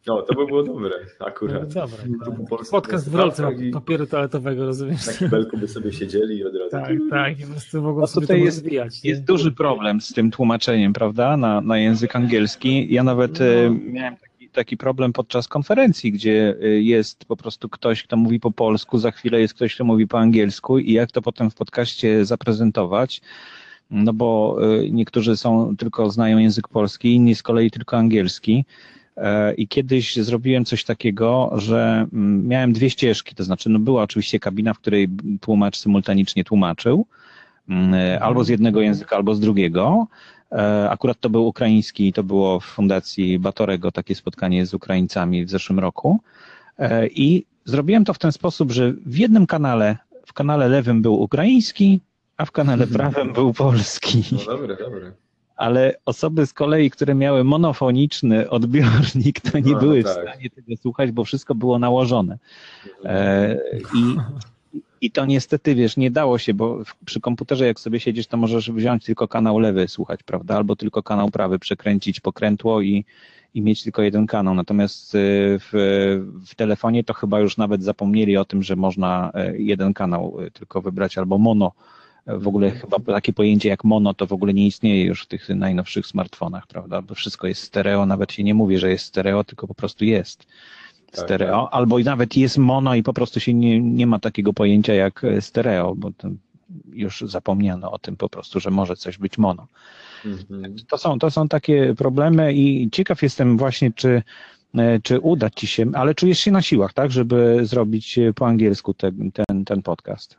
[0.07, 1.74] No, to by było dobre, akurat.
[1.74, 1.87] No,
[2.24, 2.47] dobre.
[2.70, 5.07] Podcast w rolce papieru toaletowego, rozumiesz?
[5.07, 6.70] Na kibelku by sobie siedzieli i od razu...
[6.70, 9.05] Tak, tak, i po prostu mogą no sobie tutaj jest, rozwijać.
[9.05, 12.95] Jest duży problem z tym tłumaczeniem, prawda, na, na język angielski.
[12.95, 13.47] Ja nawet no.
[13.47, 14.16] E, miałem
[14.53, 19.11] taki, problem podczas konferencji, gdzie e, jest po prostu ktoś, kto mówi po polsku, za
[19.11, 23.20] chwilę jest ktoś, kto mówi po angielsku i jak to potem w podcaście zaprezentować,
[23.90, 28.64] no bo e, niektórzy są tylko znają język polski, inni z kolei tylko angielski.
[29.16, 34.03] E, I kiedyś zrobiłem coś takiego, że mm, miałem dwie ścieżki, to znaczy no była
[34.03, 35.09] oczywiście kabina, w której
[35.40, 37.07] tłumacz symultanicznie tłumaczył,
[37.68, 40.07] mm, albo z jednego języka, albo z drugiego.
[40.53, 45.44] E, akurat to był ukraiński i to było w Fundacji Batorego takie spotkanie z Ukraińcami
[45.44, 46.20] w zeszłym roku.
[47.11, 49.96] I zrobiłem to w ten sposób, że w jednym kanale,
[50.26, 52.00] w kanale lewym był ukraiński,
[52.36, 54.24] a w kanale prawym był polski.
[54.32, 55.12] No dobre, dobre
[55.62, 60.12] ale osoby z kolei, które miały monofoniczny odbiornik, to nie no, były tak.
[60.12, 62.38] w stanie tego słuchać, bo wszystko było nałożone.
[63.05, 63.55] E,
[63.94, 64.16] i,
[65.03, 68.70] I to niestety, wiesz, nie dało się, bo przy komputerze jak sobie siedzisz, to możesz
[68.70, 73.05] wziąć tylko kanał lewy słuchać, prawda, albo tylko kanał prawy, przekręcić pokrętło i,
[73.55, 74.55] i mieć tylko jeden kanał.
[74.55, 75.18] Natomiast e,
[75.59, 75.70] w,
[76.46, 80.82] w telefonie to chyba już nawet zapomnieli o tym, że można e, jeden kanał tylko
[80.82, 81.72] wybrać albo mono
[82.26, 85.48] W ogóle chyba takie pojęcie jak mono to w ogóle nie istnieje już w tych
[85.48, 87.03] najnowszych smartfonach, prawda?
[87.03, 90.46] Bo wszystko jest stereo, nawet się nie mówi, że jest stereo, tylko po prostu jest
[91.12, 94.94] Tak, stereo, albo nawet jest mono i po prostu się nie, nie ma takiego pojęcia
[94.94, 96.10] jak stereo, bo
[96.92, 99.66] już zapomniano o tym po prostu, że może coś być mono.
[100.24, 100.76] Mhm.
[100.88, 104.22] To są, to są takie problemy i ciekaw jestem właśnie, czy,
[104.74, 108.94] e, czy uda ci się, ale czujesz się na siłach, tak, żeby zrobić po angielsku
[108.94, 110.36] ten, ten, ten podcast.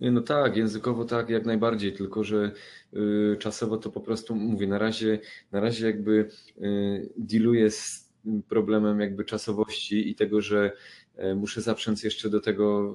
[0.00, 2.52] Nie, no tak, językowo tak, jak najbardziej, tylko że
[2.94, 5.18] y, czasowo to po prostu mówię, na razie,
[5.52, 6.28] na razie jakby
[6.62, 8.07] y, dealuję z
[8.48, 10.72] problemem jakby czasowości i tego, że
[11.16, 12.94] e, muszę zaprząc jeszcze do tego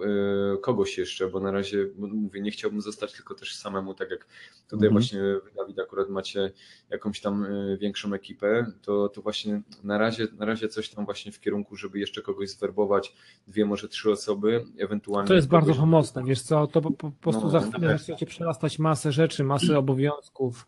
[0.53, 4.25] e, kogoś jeszcze, bo na razie mówię, nie chciałbym zostać tylko też samemu, tak jak
[4.69, 4.91] tutaj Mhm.
[4.93, 5.19] właśnie
[5.55, 6.51] Dawid akurat macie
[6.89, 11.31] jakąś tam e, większą ekipę, to, to właśnie na razie, na razie coś tam właśnie
[11.31, 13.15] w kierunku, żeby jeszcze kogoś zwerbować,
[13.47, 17.11] dwie, może trzy osoby, ewentualnie To jest bardzo kogoś- pomocne, wiesz co, to po, po
[17.11, 17.99] prostu No, za chwilę tak.
[17.99, 20.67] zaczniecie przerastać masę rzeczy, masę obowiązków,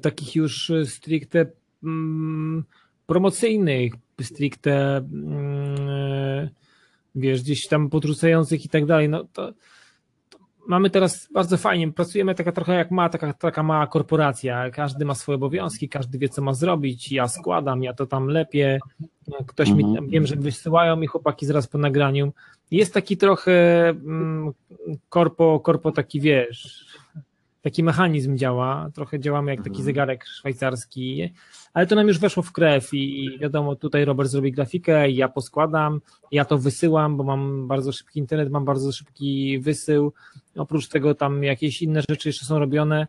[0.00, 1.46] takich już stricte
[1.82, 2.64] mm,
[3.06, 3.92] promocyjnych,
[4.22, 6.48] stricte mm,
[7.14, 9.52] wiesz, gdzieś tam podrzucających i tak dalej, no to,
[10.30, 10.38] to
[10.68, 15.14] mamy teraz bardzo fajnie, pracujemy taka trochę jak ma, taka, taka mała korporacja, każdy ma
[15.14, 18.80] swoje obowiązki, każdy wie co ma zrobić, ja składam, ja to tam lepiej,
[19.46, 20.08] ktoś mi, Mhm.
[20.08, 22.32] wiem, że wysyłają mi chłopaki zaraz po nagraniu,
[22.70, 24.52] jest taki trochę mm,
[25.08, 26.86] korpo, korpo taki wiesz,
[27.66, 29.84] taki mechanizm działa, trochę działamy jak taki Mhm.
[29.84, 31.32] zegarek szwajcarski,
[31.74, 36.00] ale to nam już weszło w krew i wiadomo, tutaj Robert zrobi grafikę, ja poskładam,
[36.32, 40.12] ja to wysyłam, bo mam bardzo szybki internet, mam bardzo szybki wysył,
[40.56, 43.06] oprócz tego tam jakieś inne rzeczy jeszcze są robione.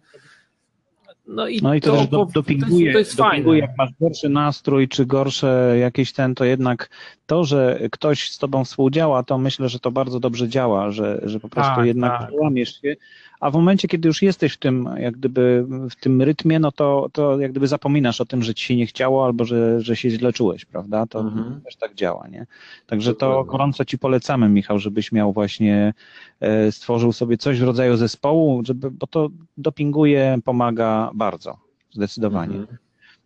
[1.27, 3.67] No i, No i to, też do, dopinguje, to jest, to jest dopinguje, fajne.
[3.71, 6.89] jak masz gorszy nastrój, czy gorsze jakieś ten, to jednak
[7.25, 11.39] to, że ktoś z tobą współdziała, to myślę, że to bardzo dobrze działa, że, że
[11.39, 12.29] po prostu Tak, jednak tak.
[12.33, 12.95] łamiesz się,
[13.39, 17.09] a w momencie, kiedy już jesteś w tym, jak gdyby w tym rytmie, no to,
[17.13, 20.09] to jak gdyby zapominasz o tym, że ci się nie chciało, albo że, że się
[20.09, 21.05] źle czułeś, prawda?
[21.05, 21.61] To Mhm.
[21.61, 22.45] też tak działa, nie?
[22.87, 25.93] Także to gorąco ci polecamy, Michał, żebyś miał właśnie,
[26.39, 31.57] e, stworzył sobie coś w rodzaju zespołu, żeby, bo to dopinguje, pomaga bardzo,
[31.91, 32.55] zdecydowanie.
[32.55, 32.77] Mhm.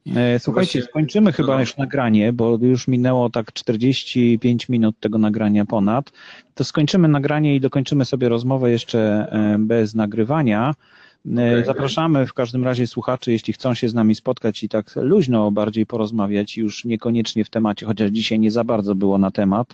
[0.08, 5.66] E, Słuchajcie, Właśnie- skończymy chyba już nagranie, bo już minęło tak 45 minut tego nagrania
[5.66, 6.12] ponad.
[6.56, 9.00] To skończymy nagranie i dokończymy sobie rozmowę jeszcze
[9.32, 10.74] e, bez nagrywania.
[11.38, 11.66] E.
[11.66, 15.86] Zapraszamy w każdym razie słuchaczy, jeśli chcą się z nami spotkać i tak luźno bardziej
[15.86, 19.74] porozmawiać, już niekoniecznie w temacie, chociaż dzisiaj nie za bardzo było na temat.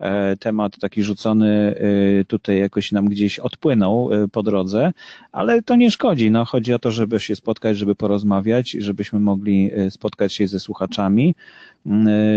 [0.00, 1.74] E, Temat taki rzucony
[2.20, 4.92] e, tutaj jakoś nam gdzieś odpłynął e, po drodze,
[5.32, 6.30] ale to nie szkodzi.
[6.30, 11.34] No, chodzi o to, żeby się spotkać, żeby porozmawiać, żebyśmy mogli spotkać się ze słuchaczami,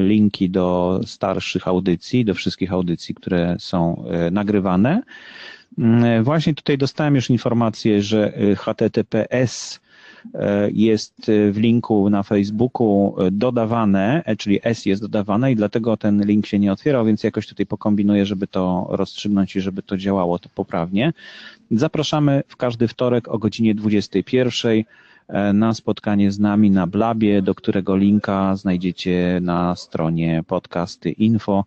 [0.00, 5.02] linki do starszych audycji, do wszystkich audycji, które są nagrywane.
[5.78, 9.80] Mm, Właśnie tutaj dostałem już informację, że y, HTTPS
[10.34, 15.96] e, jest y, w linku na Facebooku dodawane, e, czyli S jest dodawane i dlatego
[15.96, 19.96] ten link się nie otwierał, więc jakoś tutaj pokombinuję, żeby to rozstrzygnąć i żeby to
[19.96, 21.12] działało to poprawnie.
[21.70, 24.84] Zapraszamy w każdy wtorek o godzinie 21 e,
[25.54, 31.64] na spotkanie z nami na Blabie, do którego linka znajdziecie na stronie podcasty info.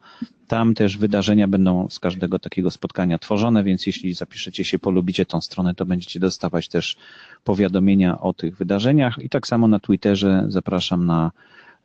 [0.47, 5.41] Tam też wydarzenia będą z każdego takiego spotkania tworzone, więc jeśli zapiszecie się, polubicie tą
[5.41, 6.97] stronę, to będziecie dostawać też
[7.43, 9.19] powiadomienia o tych wydarzeniach.
[9.19, 11.31] I tak samo na Twitterze zapraszam na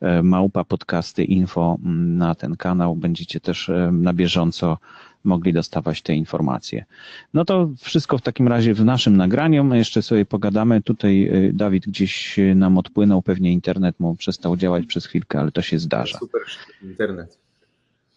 [0.01, 2.95] e, małpa podcasty info m, na ten kanał.
[2.95, 4.77] Będziecie też e, na bieżąco
[5.23, 6.85] mogli dostawać te informacje.
[7.33, 9.75] No to wszystko w takim razie w naszym nagraniu.
[9.75, 10.81] Jeszcze sobie pogadamy.
[10.81, 15.51] Tutaj e, Dawid gdzieś e, nam odpłynął, pewnie internet mu przestał działać przez chwilkę, ale
[15.51, 16.17] to się zdarza.
[16.19, 16.41] Super
[16.83, 17.37] internet.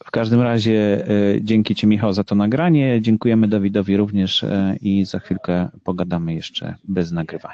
[0.05, 4.45] W każdym razie e, dzięki Ci Michał za to nagranie, dziękujemy Dawidowi również
[4.81, 7.51] i za chwilkę pogadamy jeszcze bez nagrywania.